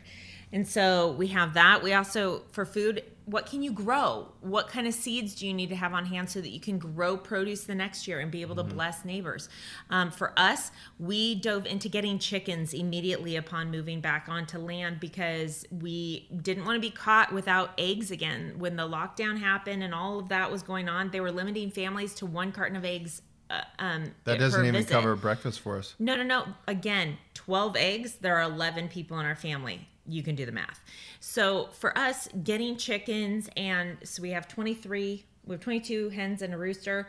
[0.52, 1.82] And so we have that.
[1.82, 4.32] We also, for food, what can you grow?
[4.40, 6.78] What kind of seeds do you need to have on hand so that you can
[6.78, 9.48] grow produce the next year and be able to bless neighbors?
[9.90, 15.64] Um, for us, we dove into getting chickens immediately upon moving back onto land because
[15.70, 18.54] we didn't want to be caught without eggs again.
[18.58, 22.14] When the lockdown happened and all of that was going on, they were limiting families
[22.16, 24.90] to one carton of eggs uh, um, That doesn't even visit.
[24.90, 25.94] cover breakfast for us.
[25.98, 26.46] No, no, no.
[26.66, 29.88] Again, 12 eggs, there are 11 people in our family.
[30.06, 30.80] You can do the math.
[31.20, 36.54] So for us, getting chickens, and so we have 23, we have 22 hens and
[36.54, 37.08] a rooster.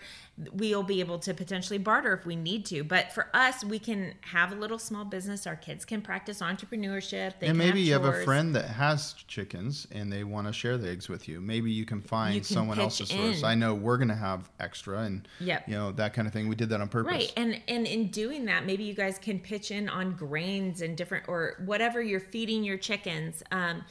[0.54, 2.84] We'll be able to potentially barter if we need to.
[2.84, 5.46] But for us, we can have a little small business.
[5.46, 7.34] Our kids can practice entrepreneurship.
[7.40, 10.80] They and maybe you have a friend that has chickens and they want to share
[10.80, 11.40] the eggs with you.
[11.42, 13.44] Maybe you can find You can someone else's source.
[13.44, 15.68] I know we're going to have extra and Yep.
[15.70, 16.48] you know that kind of thing.
[16.48, 17.12] We did that on purpose.
[17.12, 17.34] Right.
[17.38, 21.28] And and in doing that, maybe you guys can pitch in on grains and different
[21.28, 23.44] or whatever you're feeding your chickens.
[23.52, 23.84] Um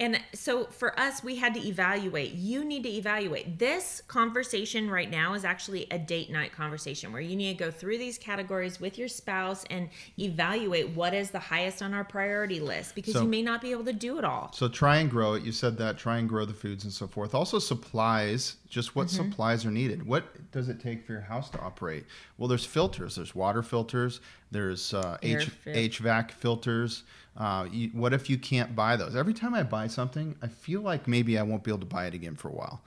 [0.00, 2.32] and so for us, we had to evaluate.
[2.34, 3.58] You need to evaluate.
[3.58, 7.70] This conversation right now is actually a date night conversation where you need to go
[7.72, 12.60] through these categories with your spouse and evaluate what is the highest on our priority
[12.60, 14.52] list because So- you may not be able to do it all.
[14.52, 15.42] So try and grow it.
[15.42, 15.98] You said that.
[15.98, 17.34] Try and grow the foods and so forth.
[17.34, 18.56] Also supplies.
[18.68, 19.30] Just what Mm-hmm.
[19.30, 20.06] supplies are needed.
[20.06, 22.04] What does it take for your house to operate?
[22.36, 23.16] Well, there's filters.
[23.16, 24.20] There's water filters.
[24.50, 27.02] There's uh, H- HVAC filters.
[27.36, 29.14] Uh, you, what if you can't buy those?
[29.14, 32.06] Every time I buy something, I feel like maybe I won't be able to buy
[32.06, 32.82] it again for a while.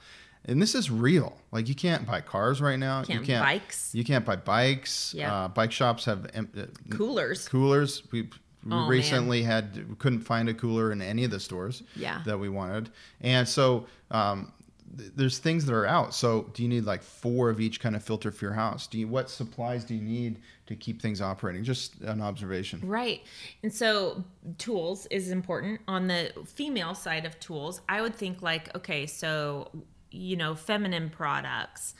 [0.45, 1.37] And this is real.
[1.51, 3.03] Like you can't buy cars right now.
[3.03, 3.93] Can't you can't bikes.
[3.93, 5.13] You can't buy bikes.
[5.15, 5.33] Yeah.
[5.33, 7.47] Uh, bike shops have em- uh, Coolers.
[7.47, 8.03] coolers.
[8.11, 8.29] We, we
[8.65, 8.89] Oh, man.
[8.89, 12.21] recently had couldn't find a cooler in any of the stores Yeah.
[12.27, 12.89] that we wanted,
[13.21, 14.51] and so um,
[14.93, 16.13] there's things that are out.
[16.13, 18.87] So do you need like four of each kind of filter for your house?
[18.87, 21.63] Do you what supplies do you need to keep things operating?
[21.63, 22.81] Just an observation.
[22.83, 23.21] Right.
[23.63, 24.23] And so
[24.57, 25.81] tools is important.
[25.87, 29.69] On the female side of tools, I would think like, okay, so,
[30.11, 31.95] you know, feminine products,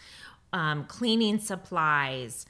[0.53, 2.45] um, cleaning supplies.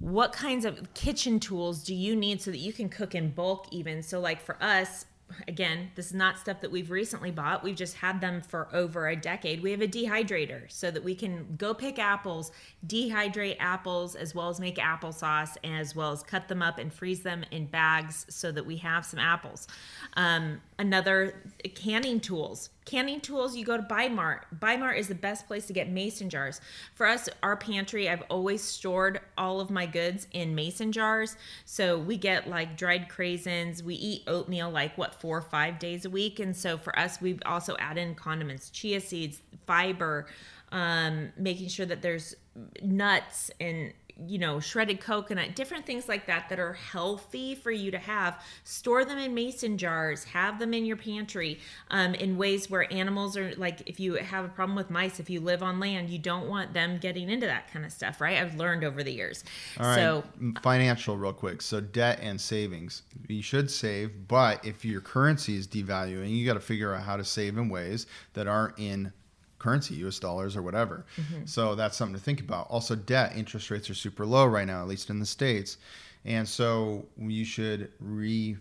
[0.00, 3.66] What kinds of kitchen tools do you need so that you can cook in bulk,
[3.72, 4.02] even?
[4.02, 5.06] So, like for us,
[5.46, 7.62] again, this is not stuff that we've recently bought.
[7.62, 9.62] We've just had them for over a decade.
[9.62, 12.52] We have a dehydrator so that we can go pick apples,
[12.86, 17.20] dehydrate apples, as well as make applesauce, as well as cut them up and freeze
[17.20, 19.68] them in bags so that we have some apples.
[20.14, 21.42] Um, another
[21.74, 22.70] canning tools.
[22.88, 24.46] Canning tools, you go to Bi-Mart.
[24.60, 26.62] Bi-Mart is the best place to get mason jars.
[26.94, 31.36] For us, our pantry, I've always stored all of my goods in mason jars.
[31.66, 33.82] So we get like dried craisins.
[33.82, 36.40] We eat oatmeal like what, four or five days a week.
[36.40, 40.26] And so for us, we also add in condiments, chia seeds, fiber,
[40.72, 42.36] um, making sure that there's
[42.80, 43.92] nuts and
[44.26, 48.42] you know shredded coconut different things like that that are healthy for you to have
[48.64, 51.58] store them in mason jars have them in your pantry
[51.90, 55.30] um, in ways where animals are like if you have a problem with mice if
[55.30, 58.38] you live on land you don't want them getting into that kind of stuff right
[58.38, 59.44] i've learned over the years
[59.78, 59.94] All right.
[59.94, 61.62] so m- financial, real quick.
[61.62, 63.02] So debt and savings.
[63.26, 67.16] You should save, but if your currency is devaluing, you got to figure out how
[67.16, 69.12] to save in ways that aren't in
[69.58, 70.18] currency, U.S.
[70.18, 71.04] dollars or whatever.
[71.16, 71.46] Mm-hmm.
[71.46, 72.68] So that's something to think about.
[72.70, 75.78] Also, debt interest rates are super low right now, at least in the states,
[76.24, 78.56] and so you should re,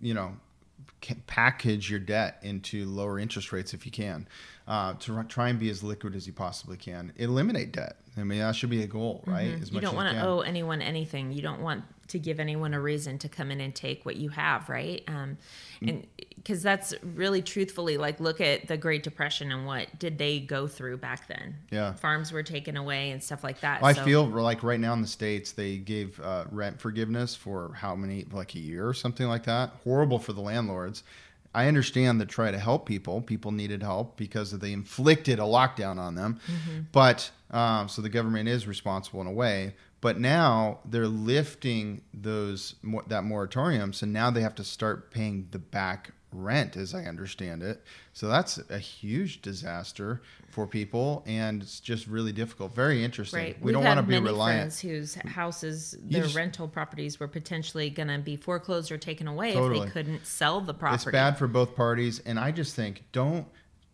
[0.00, 0.32] you know,
[1.26, 4.28] package your debt into lower interest rates if you can
[4.68, 8.22] uh, to r- try and be as liquid as you possibly can eliminate debt i
[8.22, 9.76] mean that should be a goal right as Mm-hmm.
[9.76, 13.18] you don't want to owe anyone anything you don't want to give anyone a reason
[13.18, 15.36] to come in and take what you have right um
[15.82, 20.38] and because that's really truthfully like look at the great depression and what did they
[20.40, 21.92] go through back then Yeah.
[21.94, 25.02] farms were taken away and stuff like that I So- feel like right now in
[25.02, 29.26] the states they gave uh, rent forgiveness for how many, like a year or something
[29.28, 29.70] like that.
[29.84, 31.02] Horrible for the landlords.
[31.54, 33.20] I understand that try to help people.
[33.22, 36.38] People needed help because they inflicted a lockdown on them.
[36.46, 36.80] Mm-hmm.
[36.92, 39.74] But um, so the government is responsible in a way.
[40.00, 42.74] But now they're lifting those
[43.08, 47.62] that moratorium, so now they have to start paying the back rent, as I understand
[47.62, 47.82] it.
[48.12, 52.74] So that's a huge disaster for people, and it's just really difficult.
[52.74, 53.40] Very interesting.
[53.40, 53.60] Right.
[53.60, 54.74] We We've don't want to be many reliant.
[54.74, 59.54] whose houses, their just- rental properties, were potentially going to be foreclosed or taken away
[59.54, 61.02] if they couldn't sell the property.
[61.02, 63.46] It's bad for both parties, and I just think don't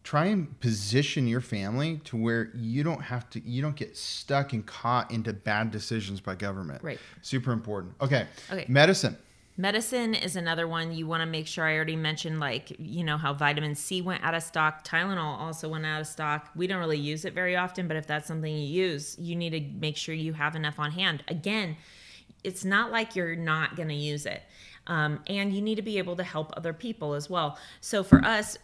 [0.07, 4.53] try and position your family to where you don't have to you don't get stuck
[4.53, 6.81] and caught into bad decisions by government.
[6.83, 7.01] Right.
[7.23, 7.95] Super important.
[8.01, 8.25] Okay.
[8.51, 8.65] Okay.
[8.69, 9.17] Medicine.
[9.57, 11.65] Medicine is another one you want to make sure.
[11.65, 14.87] I already mentioned, like, you know, how vitamin C went out of stock.
[14.87, 16.51] Tylenol also went out of stock.
[16.55, 19.51] We don't really use it very often, but if that's something you use, you need
[19.51, 21.25] to make sure you have enough on hand.
[21.29, 21.79] Again,
[22.45, 24.43] it's not like you're not going to use it.
[24.89, 27.59] Um, and you need to be able to help other people as well.
[27.81, 28.59] So for us,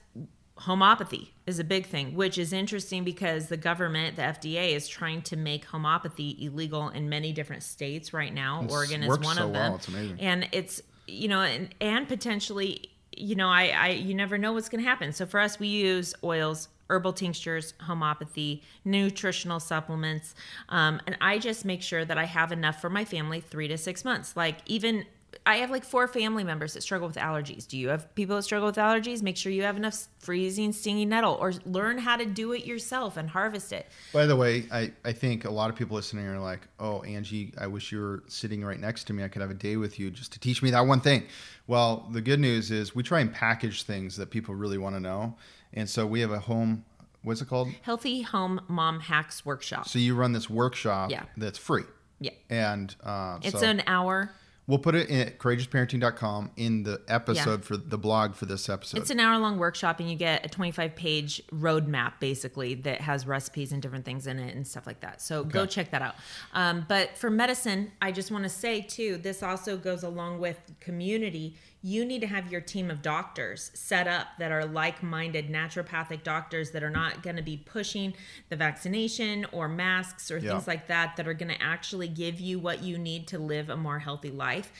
[0.59, 5.23] homeopathy is a big thing, which is interesting because the government, the FDA, is trying
[5.23, 8.63] to make homeopathy illegal in many different states right now.
[8.65, 9.53] It's Oregon is one so of them.
[9.53, 9.75] well.
[9.77, 10.21] It's amazing.
[10.21, 14.69] And it's you know, and, and potentially, you know, I, I you never know what's
[14.69, 15.13] going to happen.
[15.13, 20.35] So for us, we use oils, herbal tinctures, homeopathy, nutritional supplements.
[20.69, 23.79] Um, and I just make sure that I have enough for my family three to
[23.79, 24.37] six months.
[24.37, 25.07] Like, even
[25.47, 27.67] I have like four family members that struggle with allergies.
[27.67, 29.23] Do you have people that struggle with allergies?
[29.23, 33.17] Make sure you have enough freezing stinging nettle or learn how to do it yourself
[33.17, 33.87] and harvest it.
[34.13, 37.53] By the way, I, I think a lot of people listening are like, oh, Angie,
[37.59, 39.25] I wish you were sitting right next to me.
[39.25, 41.25] I could have a day with you just to teach me that one thing.
[41.67, 45.01] Well, the good news is we try and package things that people really want to
[45.01, 45.35] know.
[45.73, 46.85] And so we have a home,
[47.23, 47.69] what's it called?
[47.83, 49.89] Healthy Home Mom Hacks Workshop.
[49.89, 51.23] So you run this workshop Yeah.
[51.37, 51.85] that's free.
[52.21, 52.33] yeah.
[52.51, 54.31] And uh, It's so an hour.
[54.67, 59.01] We'll put it in at courageousparenting.com in the episode for the blog for this episode.
[59.01, 63.27] It's an hour long workshop, and you get a 25 page roadmap basically that has
[63.27, 65.21] recipes and different things in it and stuff like that.
[65.21, 66.15] So go check that out.
[66.53, 70.59] Um, but for medicine, I just want to say too, this also goes along with
[70.81, 71.57] community.
[71.85, 76.23] You need to have your team of doctors set up that are like minded naturopathic
[76.23, 78.15] doctors that are not going to be pushing
[78.51, 80.53] the vaccination or masks or Yeah.
[80.53, 83.69] things like that, that are going to actually give you what you need to live
[83.69, 84.73] a more healthy life.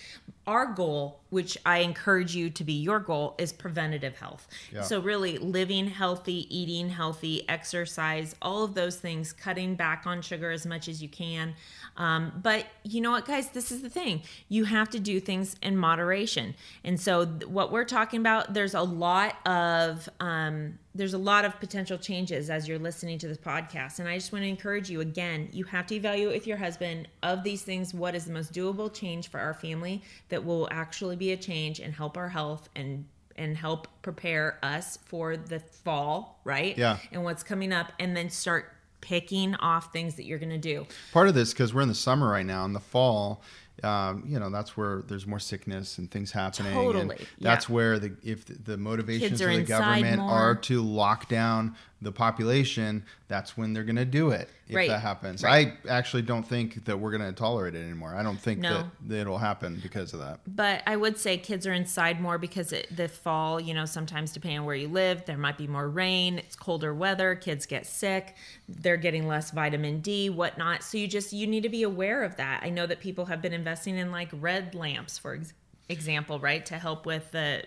[0.47, 4.49] Our goal, which I encourage you to be your goal, is preventative health.
[4.73, 4.83] Yeah.
[4.83, 10.51] So, really, living healthy, eating healthy, exercise, all of those things, cutting back on sugar
[10.51, 11.55] as much as you can.
[11.97, 13.51] Um, but you know what, guys?
[13.51, 14.23] This is the thing.
[14.49, 16.55] You have to do things in moderation.
[16.83, 20.09] And so, th- what we're talking about, there's a lot of.
[20.19, 23.99] Um, there's a lot of potential changes as you're listening to this podcast.
[23.99, 27.09] And I just want to encourage you again, you have to evaluate with your husband
[27.23, 31.17] of these things what is the most doable change for our family that will actually
[31.17, 36.41] be a change and help our health and and help prepare us for the fall,
[36.45, 36.77] right?
[36.77, 36.99] Yeah.
[37.13, 38.71] And what's coming up and then start
[39.01, 40.87] picking off things that you're going to do.
[41.13, 43.43] part of this because we're in the summer right now in the fall
[43.83, 47.75] um, you know that's where there's more sickness and things happening and Totally, that's yeah.
[47.75, 50.31] where the if the, the motivations of the government more.
[50.31, 54.89] are to lock down the population that's when they're going to do it if Right,
[54.89, 55.73] that happens right.
[55.87, 58.85] i actually don't think that we're going to tolerate it anymore i don't think No.
[59.07, 62.73] that, it'll happen because of that But I would say kids are inside more because
[62.73, 65.89] it, the fall, you know, sometimes depending on where you live, there might be more
[65.89, 68.35] rain, it's colder weather, kids get sick,
[68.69, 70.83] they're getting less vitamin D, whatnot.
[70.83, 72.63] So you just, you need to be aware of that.
[72.63, 75.53] I know that people have been investing in like red lamps, for ex-
[75.89, 77.65] example, right, to help with the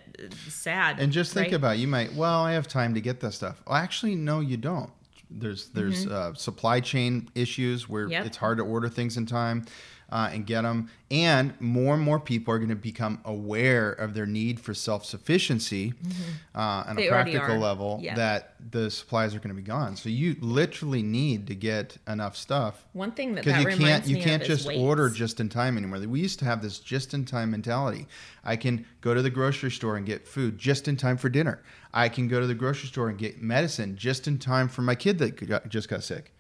[0.48, 1.00] sad.
[1.00, 1.54] And just think right?
[1.54, 3.62] about you might well I have time to get that stuff.
[3.68, 4.90] Well, actually no you don't.
[5.30, 8.12] There's there's uh, supply chain issues where Mm-hmm.
[8.12, 8.26] Yep.
[8.28, 9.66] it's hard to order things in time
[10.10, 10.90] uh, and get them.
[11.12, 15.06] And more and more people are going to become aware of their need for self
[15.06, 15.94] sufficiency
[16.56, 16.96] uh, on Mm-hmm.
[16.96, 18.00] They a practical level.
[18.02, 18.16] Yeah.
[18.16, 19.96] That the supplies are going to be gone.
[19.96, 24.08] So you literally need to get enough stuff One thing that because that you can't
[24.08, 26.00] you can't just order just in time anymore.
[26.00, 28.08] We used to have this just in time mentality.
[28.44, 31.62] I can go to the grocery store and get food just in time for dinner.
[31.94, 34.96] I can go to the grocery store and get medicine just in time for my
[34.96, 36.35] kid that just got sick.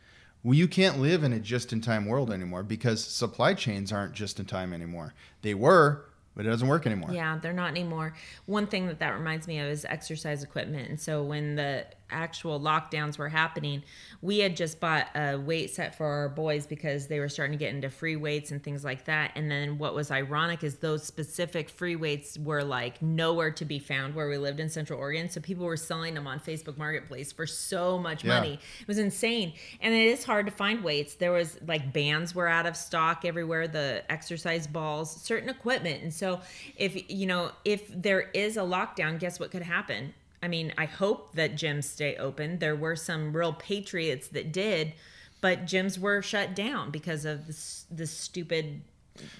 [0.45, 4.13] Well, you can't live in a just in time world anymore because supply chains aren't
[4.13, 5.15] just in time anymore.
[5.41, 7.11] They were, but it doesn't work anymore.
[7.11, 8.13] Yeah, they're not anymore.
[8.45, 10.87] One thing that that reminds me of is exercise equipment.
[10.87, 13.83] And so when the actual lockdowns were happening,
[14.21, 17.63] we had just bought a weight set for our boys because they were starting to
[17.63, 19.31] get into free weights and things like that.
[19.35, 23.79] And then what was ironic is those specific free weights were like nowhere to be
[23.79, 25.29] found where we lived in Central Oregon.
[25.29, 28.35] So people were selling them on Facebook Marketplace for so much Yeah.
[28.35, 28.59] money.
[28.81, 29.53] It was insane.
[29.81, 31.15] And it is hard to find weights.
[31.15, 36.03] There was like bands were out of stock everywhere, the exercise balls, certain equipment.
[36.03, 36.41] And so
[36.75, 40.13] if you know, if there is a lockdown, guess what could happen?
[40.45, 42.59] I mean, I hope that gyms stay open.
[42.59, 44.93] There were some real patriots that did,
[45.41, 48.81] but gyms were shut down because of this this stupid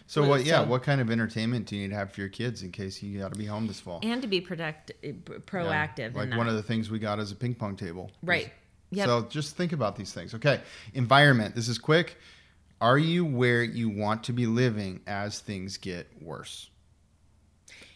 [0.08, 0.45] So what?
[0.45, 0.64] Yeah.
[0.64, 3.20] What kind of entertainment do you need to have for your kids in case you
[3.20, 3.99] got to be home this fall?
[4.01, 5.38] and to be protect eh, Yeah.
[5.45, 6.16] proactive.
[6.16, 6.38] Like in that.
[6.38, 8.10] one of the things we got is a ping pong table.
[8.24, 8.51] Right.
[8.89, 9.06] Yep.
[9.06, 10.34] So just think about these things.
[10.34, 10.60] Okay.
[10.95, 11.53] Environment.
[11.53, 12.18] This is quick.
[12.82, 16.72] Are you where you want to be living as things get worse?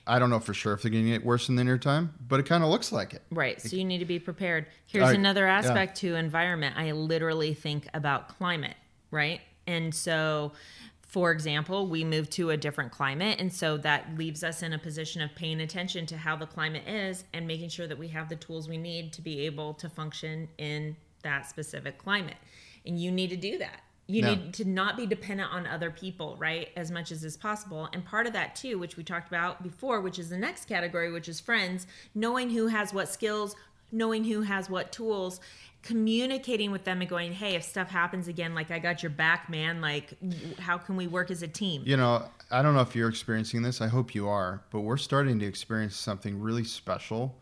[0.10, 2.14] I don't know for sure if they're going to get worse in the near time,
[2.28, 3.22] but it kind of looks like it.
[3.32, 3.62] Right.
[3.62, 4.66] So you need to be prepared.
[4.88, 5.57] Here's right, another yeah.
[5.60, 6.76] aspect to environment.
[6.78, 8.76] I literally think about climate,
[9.12, 9.41] right?
[9.68, 10.53] And so,
[11.01, 13.39] for example, we move to a different climate.
[13.39, 16.88] And so that leaves us in a position of paying attention to how the climate
[16.88, 19.89] is and making sure that we have the tools we need to be able to
[19.89, 22.38] function in that specific climate.
[22.86, 23.84] And you need to do that.
[24.10, 24.30] You Yeah.
[24.30, 26.70] need to not be dependent on other people, right?
[26.76, 27.88] As much as is possible.
[27.93, 31.12] And part of that, too, which we talked about before, which is the next category,
[31.12, 31.86] which is friends,
[32.16, 33.55] knowing who has what skills,
[33.91, 35.39] knowing who has what tools,
[35.84, 39.47] communicating with them and going, hey, if stuff happens again, like I got your back,
[39.47, 40.16] man, like
[40.57, 41.84] how can we work as a team?
[41.86, 43.80] You know, I don't know if you're experiencing this.
[43.80, 47.38] I hope you are, but we're starting to experience something really special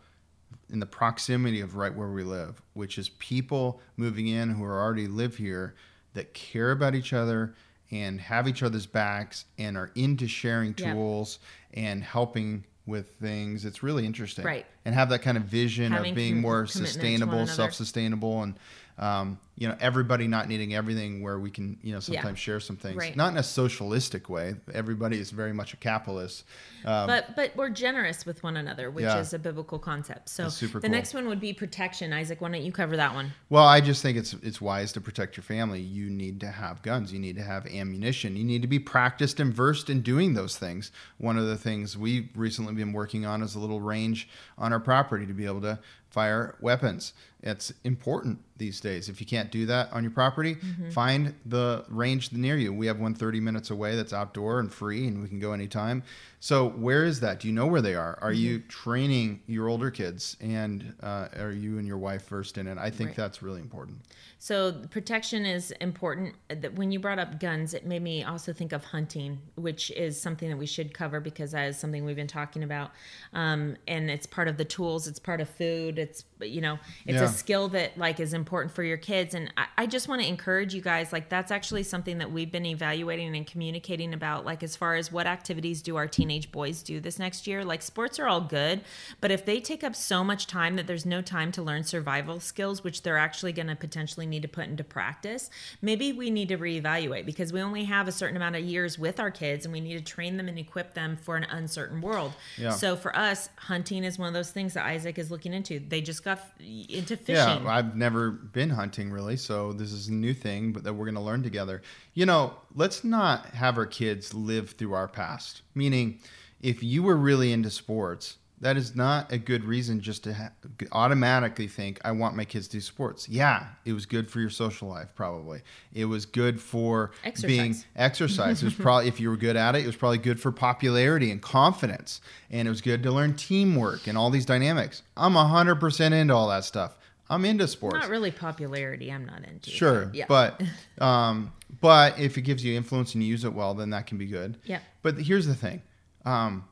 [0.70, 4.80] in the proximity of right where we live, which is people moving in who are
[4.82, 5.74] already live here
[6.14, 7.54] that care about each other
[7.90, 10.92] and have each other's backs and are into sharing Yep.
[10.94, 11.38] tools
[11.72, 13.64] and helping with things.
[13.64, 14.44] It's really interesting.
[14.44, 14.66] Right.
[14.84, 18.42] And have that kind of vision Having of being com- more to one sustainable, self-sustainable
[18.42, 18.58] and
[18.98, 22.20] um, you know, everybody not needing everything where we can, you know, Yeah.
[22.20, 22.96] sometimes share some things.
[22.96, 23.16] Right.
[23.16, 24.54] Not in a socialistic way.
[24.72, 26.44] Everybody is very much a capitalist.
[26.84, 29.18] Um, but but we're generous with one another, which Yeah.
[29.18, 30.28] is a biblical concept.
[30.28, 30.90] So the cool.
[30.90, 32.12] next one would be protection.
[32.12, 33.32] Isaac, why don't you cover that one?
[33.50, 35.80] Well, I just think it's it's wise to protect your family.
[35.80, 37.12] You need to have guns.
[37.12, 38.36] You need to have ammunition.
[38.36, 40.92] You need to be practiced and versed in doing those things.
[41.18, 44.80] One of the things we've recently been working on is a little range on our
[44.80, 45.80] property to be able to
[46.10, 47.12] fire weapons.
[47.42, 49.08] It's important these days.
[49.08, 50.90] If you can't do that on your property, Mm-hmm.
[50.90, 52.72] find the range near you.
[52.72, 56.02] We have one 30 minutes away that's outdoor and free, and we can go anytime.
[56.40, 57.38] So, where is that?
[57.40, 58.18] Do you know where they are?
[58.20, 58.68] Are you Mm-hmm.
[58.68, 62.76] training your older kids, and uh, are you and your wife versed in it?
[62.78, 63.16] I think Right.
[63.16, 63.98] that's really important.
[64.40, 66.34] So protection is important.
[66.48, 70.20] That When you brought up guns, it made me also think of hunting, which is
[70.20, 72.90] something that we should cover because that is something we've been talking about.
[73.32, 75.06] Um, and it's part of the tools.
[75.08, 75.98] It's part of food.
[75.98, 77.24] It's you know, it's Yeah.
[77.24, 79.34] a skill that like is important for your kids.
[79.34, 81.12] And I, I just want to encourage you guys.
[81.12, 84.44] Like that's actually something that we've been evaluating and communicating about.
[84.44, 87.64] Like as far as what activities do our teenage boys do this next year?
[87.64, 88.82] Like sports are all good,
[89.20, 92.40] but if they take up so much time that there's no time to learn survival
[92.40, 95.50] skills, which they're actually going to potentially need to put into practice,
[95.82, 99.18] maybe we need to reevaluate because we only have a certain amount of years with
[99.20, 102.32] our kids and we need to train them and equip them for an uncertain world.
[102.56, 102.70] Yeah.
[102.70, 105.78] So for us, hunting is one of those things that Isaac is looking into.
[105.80, 107.62] They just got into Yeah.
[107.66, 111.14] I've never been hunting really, so this is a new thing, but that we're going
[111.14, 111.82] to learn together.
[112.14, 115.62] You know, let's not have our kids live through our past.
[115.74, 116.20] Meaning,
[116.60, 120.50] if you were really into sports, that is not a good reason just to ha-
[120.92, 123.28] automatically think I want my kids to do sports.
[123.28, 125.62] Yeah, it was good for your social life, probably.
[125.92, 127.86] It was good for being Exercise.
[127.96, 128.62] exercise.
[128.62, 131.30] It was probably if you were good at it, it was probably good for popularity
[131.30, 135.02] and confidence, and it was good to learn teamwork and all these dynamics.
[135.16, 136.96] I'm hundred percent into all that stuff.
[137.30, 137.96] I'm into sports.
[138.00, 139.12] Not really popularity.
[139.12, 139.70] I'm not into.
[139.70, 140.24] Sure, but yeah.
[140.28, 144.06] but um, but if it gives you influence and you use it well, then that
[144.06, 144.58] can be good.
[144.64, 144.80] Yeah.
[145.02, 145.82] But here's the thing,
[146.24, 146.64] um,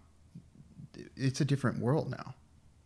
[1.17, 2.35] it's a different world now.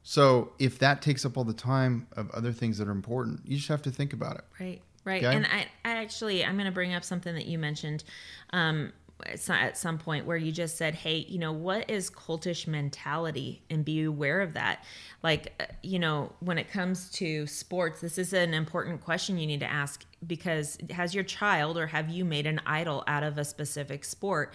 [0.03, 3.57] So if that takes up all the time of other things that are important, you
[3.57, 4.45] just have to think about it.
[4.59, 5.23] Right, right.
[5.23, 5.37] Okay.
[5.37, 8.05] And I, I actually, I'm going to bring up something that you mentioned
[8.53, 8.93] um,
[9.27, 13.63] at some- point where you just said, hey, you know, what is cultish mentality?
[13.69, 14.85] And be aware of that.
[15.23, 19.47] Like, uh, you know, when it comes to sports, this is an important question you
[19.47, 23.37] need to ask because has your child or have you made an idol out of
[23.37, 24.55] a specific sport?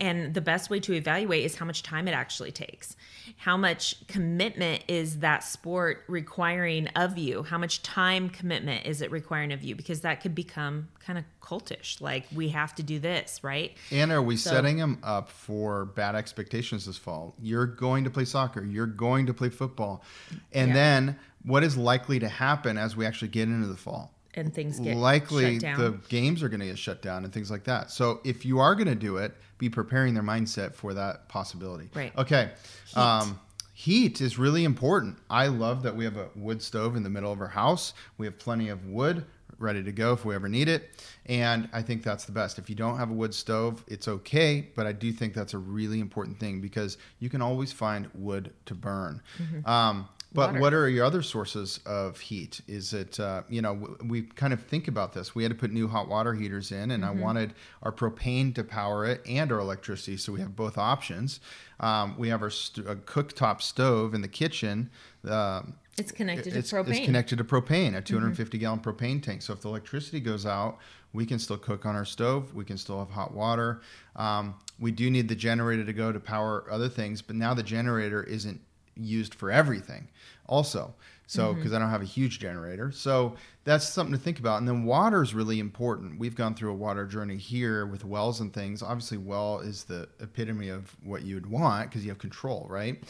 [0.00, 2.94] And the best way to evaluate is how much time it actually takes.
[3.36, 7.42] How much commitment is that sport requiring of you?
[7.42, 9.74] How much time commitment is it requiring of you?
[9.74, 12.00] Because that could become kind of cultish.
[12.00, 13.76] Like, we have to do this, right?
[13.90, 17.34] And are we So- setting them up for bad expectations this fall?
[17.42, 18.64] You're going to play soccer.
[18.64, 20.04] You're going to play football.
[20.52, 20.74] And Yeah.
[20.74, 24.14] then what is likely to happen as we actually get into the fall?
[24.38, 25.78] And things get likely shut down.
[25.78, 27.90] the games are going to get shut down and things like that.
[27.90, 31.90] So if you are going to do it, be preparing their mindset for that possibility.
[31.94, 32.16] Right.
[32.16, 32.50] Okay.
[32.94, 33.40] Um,
[33.72, 35.18] heat is really important.
[35.28, 37.92] I love that we have a wood stove in the middle of our house.
[38.16, 39.24] We have plenty of wood
[39.58, 40.88] ready to go if we ever need it.
[41.26, 42.58] And I think that's the best.
[42.58, 44.68] If you don't have a wood stove, it's okay.
[44.76, 48.52] But I do think that's a really important thing because you can always find wood
[48.66, 49.20] to burn.
[49.64, 50.60] Um, but Water.
[50.60, 52.60] what are your other sources of heat?
[52.68, 55.34] Is it, uh, you know, w- we kind of think about this.
[55.34, 58.64] We had to put new hot water heaters in, and I wanted our propane to
[58.64, 61.40] power it and our electricity, so we have both options.
[61.80, 64.90] Um, we have our st- a cooktop stove in the kitchen.
[65.26, 66.88] Um, It's connected to propane.
[66.90, 69.42] It's connected to propane, a 250 gallon propane tank.
[69.42, 70.78] So if the electricity goes out,
[71.14, 72.54] we can still cook on our stove.
[72.54, 73.80] We can still have hot water.
[74.14, 77.62] Um, we do need the generator to go to power other things, but now the
[77.62, 78.60] generator isn't
[78.98, 80.08] used for everything,
[80.46, 80.94] also.
[81.26, 81.58] So mm-hmm.
[81.58, 83.34] because I don't have a huge generator, so
[83.64, 84.58] that's something to think about.
[84.58, 86.18] And then water is really important.
[86.18, 88.82] We've gone through a water journey here with wells and things.
[88.82, 93.02] Obviously, well is the epitome of what you would want because you have control, right?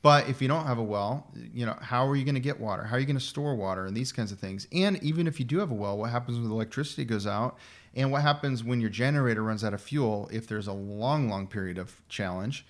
[0.00, 2.58] But if you don't have a well, you know, how are you going to get
[2.58, 2.84] water?
[2.84, 4.68] How are you going to store water and these kinds of things?
[4.72, 7.58] And even if you do have a well, what happens when the electricity goes out?
[7.94, 11.48] And what happens when your generator runs out of fuel if there's a long, long
[11.48, 12.64] period of challenge?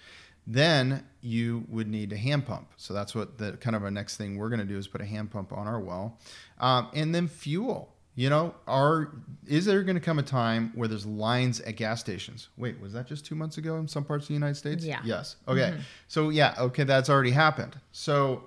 [0.51, 2.71] Then you would need a hand pump.
[2.79, 5.03] So that's what the kind of our next thing we're going to do is put
[5.03, 6.19] a hand pump on our well.
[6.59, 7.95] Um, and then fuel.
[8.15, 9.13] You know, are
[9.47, 12.49] is there going to come a time where there's lines at gas stations?
[12.57, 14.85] Wait, was that just two months ago in some parts of the United States?
[14.85, 15.01] Yeah.
[15.05, 15.37] Yes.
[15.47, 15.77] Okay.
[16.09, 16.55] So yeah.
[16.59, 17.77] Okay, that's already happened.
[17.93, 18.45] So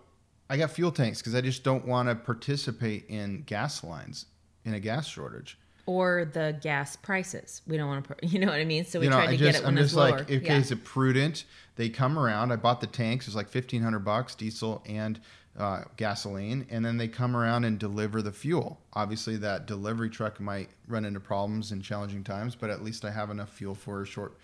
[0.49, 4.25] I got fuel tanks because I just don't want to participate in gas lines
[4.65, 5.57] in a gas shortage.
[5.85, 7.61] or the gas prices.
[7.65, 8.83] We don't want to, you know what I mean.
[8.85, 10.11] So we you know, try to just, get it when I'm it's just lower.
[10.11, 10.57] like, okay, yeah.
[10.57, 11.45] is it prudent?
[11.81, 12.51] They come around.
[12.51, 13.25] I bought the tanks.
[13.25, 15.19] It was like fifteen hundred bucks, diesel and
[15.57, 18.79] uh, gasoline, and then they come around and deliver the fuel.
[18.93, 23.09] Obviously, that delivery truck might run into problems in challenging times, but at least I
[23.09, 24.37] have enough fuel for a short,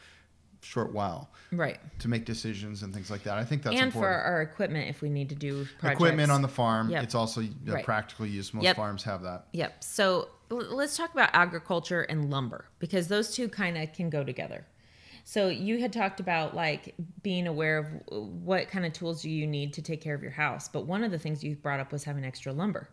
[0.64, 1.78] short while right.
[2.00, 3.38] to make decisions and things like that.
[3.38, 6.00] I think that's and for our equipment, if we need to do projects.
[6.00, 6.90] Equipment on the farm.
[6.90, 7.04] Yep.
[7.04, 7.86] It's also a Right.
[7.86, 8.52] practical use.
[8.52, 8.76] Most Yep.
[8.78, 9.46] farms have that.
[9.54, 9.84] Yep.
[9.84, 14.66] So let's talk about agriculture and lumber because those two kind of can go together.
[15.30, 17.88] So you had talked about like being aware of
[18.46, 21.04] what kind of tools do you need to take care of your house, but one
[21.04, 22.88] of the things you brought up was having extra lumber.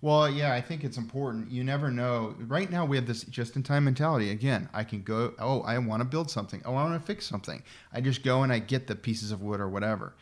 [0.00, 1.50] Well, yeah, I think it's important.
[1.50, 2.36] You never know.
[2.38, 4.30] Right now, we have this just in time mentality.
[4.30, 6.62] Again, I can go, oh, I want to build something.
[6.64, 7.64] Oh, I want to fix something.
[7.92, 10.14] I just go and I get the pieces of wood or whatever.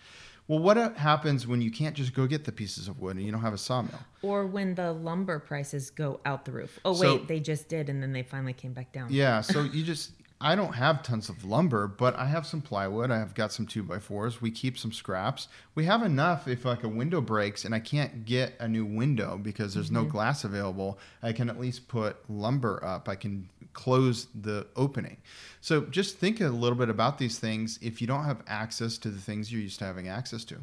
[0.47, 3.31] Well, what happens when you can't just go get the pieces of wood and you
[3.31, 4.01] don't have a sawmill?
[4.22, 6.79] Or when the lumber prices go out the roof.
[6.87, 9.09] Oh So- wait, they just did, and then they finally came back down.
[9.12, 13.11] Yeah, so you just, I don't have tons of lumber, but I have some plywood.
[13.11, 14.41] I have got some two by fours.
[14.41, 15.49] We keep some scraps.
[15.74, 19.36] We have enough if like a window breaks and I can't get a new window
[19.36, 20.12] because there's no mm-hmm.
[20.12, 21.01] glass available.
[21.24, 23.09] I can at least put lumber up.
[23.09, 25.16] I can close the opening.
[25.61, 29.11] So just think a little bit about these things if you don't have access to
[29.11, 30.59] the things you're used to having access to.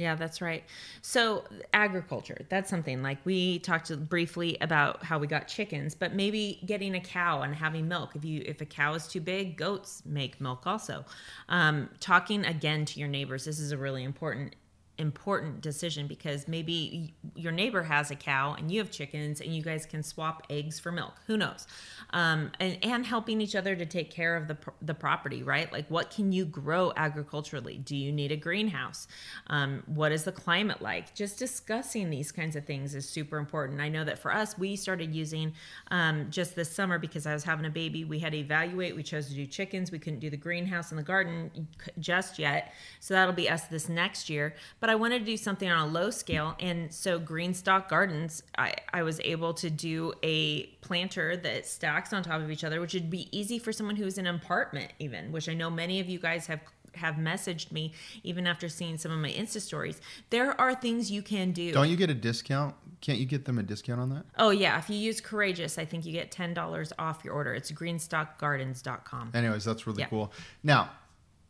[0.00, 0.64] Yeah, that's right.
[1.02, 1.44] So
[1.74, 6.94] agriculture, that's something like we talked briefly about how we got chickens, but maybe getting
[6.94, 8.16] a cow and having milk.
[8.16, 11.04] If you if a cow is too big, goats make milk also.
[11.50, 13.44] Um, talking again to your neighbors.
[13.44, 14.56] This is a really important
[15.00, 19.62] important decision because maybe your neighbor has a cow and you have chickens and you
[19.62, 21.14] guys can swap eggs for milk.
[21.26, 21.66] Who knows?
[22.10, 25.72] Um, and, and helping each other to take care of the, the property right?
[25.72, 27.78] Like what can you grow agriculturally?
[27.78, 29.08] Do you need a greenhouse?
[29.46, 31.14] Um, what is the climate like?
[31.14, 33.80] Just discussing these kinds of things is super important.
[33.80, 35.54] I know that for us we started using
[35.90, 38.94] um, just this summer because i was having a baby we had to evaluate.
[38.94, 39.90] We chose to do chickens.
[39.90, 42.74] We couldn't do the greenhouse and the garden just yet.
[42.98, 44.54] So that'll be us this next year.
[44.80, 46.56] But I wanted to do something on a low scale.
[46.60, 52.22] And so, GreenStalk Gardens, I, I was able to do a planter that stacks on
[52.22, 55.32] top of each other, which would be easy for someone who's in an apartment, even,
[55.32, 56.60] which I know many of you guys have
[56.94, 57.92] have messaged me
[58.24, 61.88] even after seeing some of my insta stories there are things you can do Don't
[61.88, 62.74] you get a discount?
[63.00, 64.24] Can't you get them a discount on that?
[64.40, 67.70] oh yeah if you use courageous i think you get $10 off your order it's
[67.70, 70.08] greenstalkgardens.com Anyways, that's really Yeah.
[70.08, 70.32] cool.
[70.64, 70.90] Now,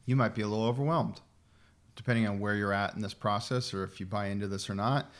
[0.05, 1.22] you might be a little overwhelmed,
[2.01, 4.74] depending on where you're at in this process or if you buy into this or
[4.74, 5.11] not.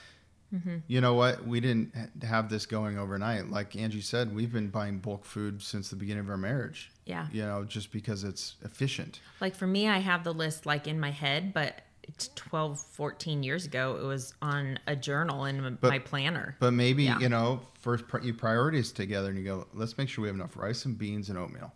[0.54, 0.78] Mm-hmm.
[0.88, 1.46] You know what?
[1.46, 3.50] We didn't have this going overnight.
[3.50, 6.90] Like Angie said, we've been buying bulk food since the beginning of our marriage.
[7.04, 7.26] Yeah.
[7.30, 9.20] You know, just because it's efficient.
[9.42, 13.42] Like for me, I have the list like in my head, but it's 12, 14
[13.42, 16.56] years ago, it was on a journal in But- my planner.
[16.60, 17.18] But maybe, Yeah.
[17.20, 20.56] you know, first you priorities together and you go, let's make sure we have enough
[20.56, 21.74] rice and beans and oatmeal.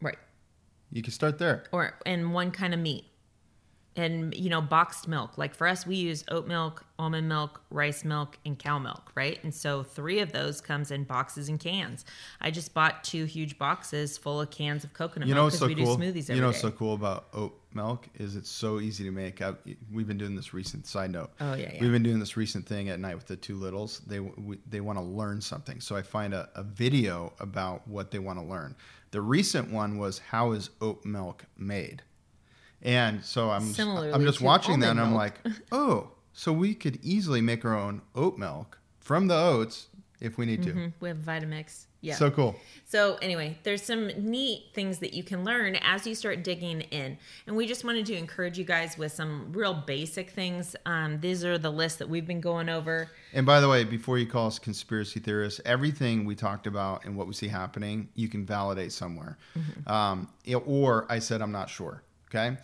[0.00, 0.18] right.
[0.92, 1.64] You can start there.
[1.72, 3.06] Or and one kind of meat.
[3.96, 5.38] And you know, boxed milk.
[5.38, 9.42] Like for us, we use oat milk, almond milk, rice milk, and cow milk, right?
[9.42, 12.04] And so three of those comes in boxes and cans.
[12.40, 15.60] I just bought two huge boxes full of cans of coconut You know milk because
[15.60, 15.96] so we cool?
[15.96, 19.04] do smoothies every you know what's so cool about oat milk is it's so easy
[19.04, 19.40] to make.
[19.42, 19.54] I,
[19.92, 21.30] we've been doing this recent side note.
[21.40, 21.80] Oh, yeah, yeah.
[21.80, 24.00] We've been doing this recent thing at night with the two littles.
[24.06, 28.10] They we, they want to learn something, so I find a, a video about what
[28.10, 28.74] they want to learn.
[29.12, 32.02] The recent one was how is oat milk made,
[32.86, 35.34] and so I'm Similarly I'm just watching that and I'm like,
[35.72, 39.88] oh, so we could easily make our own oat milk from the oats
[40.20, 40.72] if we need to.
[40.72, 41.84] Mhm, We have Vitamix.
[42.00, 42.14] Yeah.
[42.14, 42.54] So cool.
[42.84, 47.18] So anyway, there's some neat things that you can learn as you start digging in,
[47.46, 50.76] and we just wanted to encourage you guys with some real basic things.
[50.86, 53.10] Um, these are the lists that we've been going over.
[53.32, 57.16] And by the way, before you call us conspiracy theorists, everything we talked about and
[57.16, 59.36] what we see happening, you can validate somewhere.
[59.88, 60.28] Um,
[60.64, 62.02] or I said, I'm not sure.
[62.28, 62.56] Okay.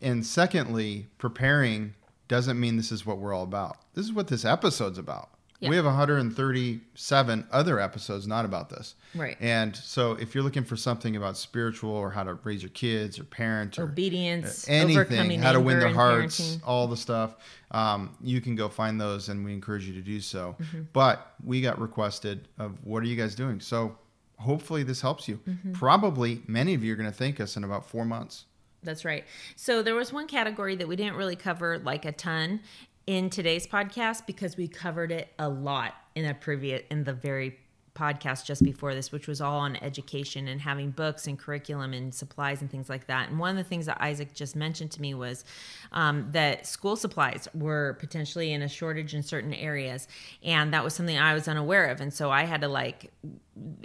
[0.00, 1.94] And secondly, preparing
[2.28, 3.76] doesn't mean this is what we're all about.
[3.94, 5.30] This is what this episode's about.
[5.62, 5.68] Yeah.
[5.68, 8.96] We have 137 other episodes not about this.
[9.14, 9.36] Right.
[9.38, 13.20] And so if you're looking for something about spiritual or how to raise your kids
[13.20, 16.60] or parent or Obedience, anything, how to win their hearts, parenting.
[16.66, 17.36] all the stuff.
[17.70, 20.56] Um, you can go find those, and we encourage you to do so.
[20.60, 20.82] Mm-hmm.
[20.92, 23.60] But we got requested of what are you guys doing?
[23.60, 23.96] So
[24.38, 25.38] hopefully this helps you.
[25.48, 25.74] Mm-hmm.
[25.74, 28.46] Probably many of you are going to thank us in about four months.
[28.82, 29.24] That's right.
[29.56, 32.60] So there was one category that we didn't really cover like a ton
[33.06, 37.58] in today's podcast because we covered it a lot in a previous in the very
[37.94, 42.14] podcast just before this, which was all on education and having books and curriculum and
[42.14, 43.28] supplies and things like that.
[43.28, 45.44] And one of the things that Isaac just mentioned to me was
[45.92, 50.08] um, that school supplies were potentially in a shortage in certain areas.
[50.42, 52.00] And that was something I was unaware of.
[52.00, 53.12] And so I had to like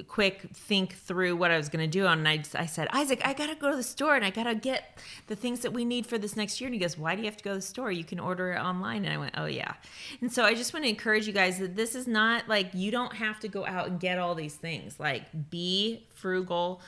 [0.07, 2.07] quick think through what I was going to do.
[2.07, 4.43] And I, I said, Isaac, I got to go to the store and I got
[4.43, 4.97] to get
[5.27, 6.67] the things that we need for this next year.
[6.67, 7.91] And he goes, Why do you have to go to the store?
[7.91, 9.03] You can order it online.
[9.03, 9.73] And I went, Oh, yeah.
[10.21, 12.91] And so I just want to encourage you guys that this is not like you
[12.91, 14.99] don't have to go out and get all these things.
[14.99, 16.81] Like, be frugal,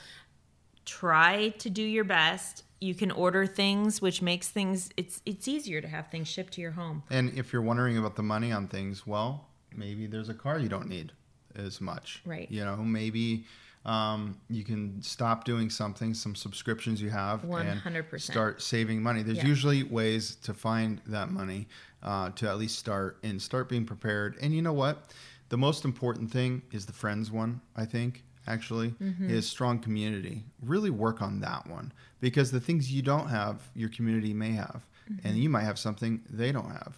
[0.86, 2.64] try to do your best.
[2.80, 6.62] You can order things, which makes things it's it's easier to have things shipped to
[6.62, 7.02] your home.
[7.10, 10.70] And if you're wondering about the money on things, well, maybe there's a car you
[10.70, 11.12] don't need
[11.56, 12.22] as much.
[12.24, 12.50] Right.
[12.50, 13.44] You know, maybe
[13.86, 18.20] um, you can stop doing something, some subscriptions you have, and 100%.
[18.20, 19.22] start saving money.
[19.22, 19.46] There's Yeah.
[19.46, 21.66] usually ways to find that money
[22.02, 24.36] uh, to at least start and start being prepared.
[24.42, 25.12] And you know what?
[25.50, 28.22] The most important thing is the friends one, I think.
[28.46, 29.30] Actually, Mm-hmm.
[29.30, 30.44] is strong community.
[30.62, 34.86] Really work on that one because the things you don't have, your community may have,
[35.10, 35.26] Mm-hmm.
[35.26, 36.96] and you might have something they don't have.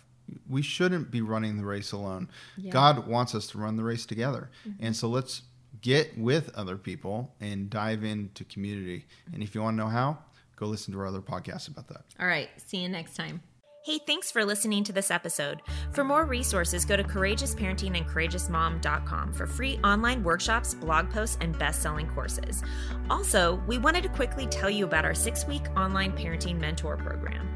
[0.48, 2.28] We shouldn't be running the race alone.
[2.70, 4.50] God wants us to run the race together.
[4.68, 4.86] Mm-hmm.
[4.86, 5.42] And so let's
[5.80, 9.06] get with other people and dive into community.
[9.32, 10.18] And if you want to know how,
[10.56, 12.04] go listen to our other podcasts about that.
[12.20, 12.48] All right.
[12.56, 13.42] See you next time.
[13.84, 15.60] Hey, thanks for listening to this episode.
[15.90, 18.06] For more resources, go to Courageous Parenting and
[19.32, 22.62] for free online workshops, blog posts, and best selling courses.
[23.10, 27.52] Also, we wanted to quickly tell you about our six week online parenting mentor program.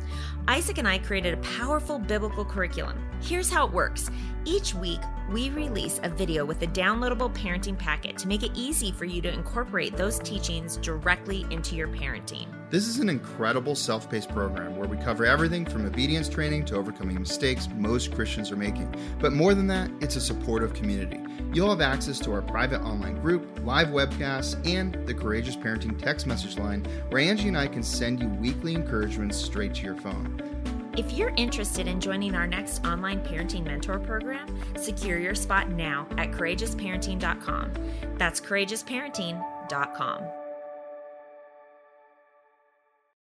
[0.49, 3.09] Isaac and I created a powerful biblical curriculum.
[3.23, 4.11] Here's how it works
[4.47, 8.93] each week, we release a video with a downloadable parenting packet to make it easy
[8.93, 12.47] for you to incorporate those teachings directly into your parenting.
[12.71, 16.77] This is an incredible self paced program where we cover everything from obedience training to
[16.77, 18.95] overcoming mistakes most Christians are making.
[19.19, 21.21] But more than that, it's a supportive community.
[21.53, 26.27] You'll have access to our private online group, live webcasts, and the Courageous Parenting text
[26.27, 30.56] message line where Angie and I can send you weekly encouragements straight to your phone.
[30.97, 36.07] If you're interested in joining our next online parenting mentor program, secure your spot now
[36.17, 37.73] at courageousparenting.com.
[38.17, 40.46] That's courageousparenting.com.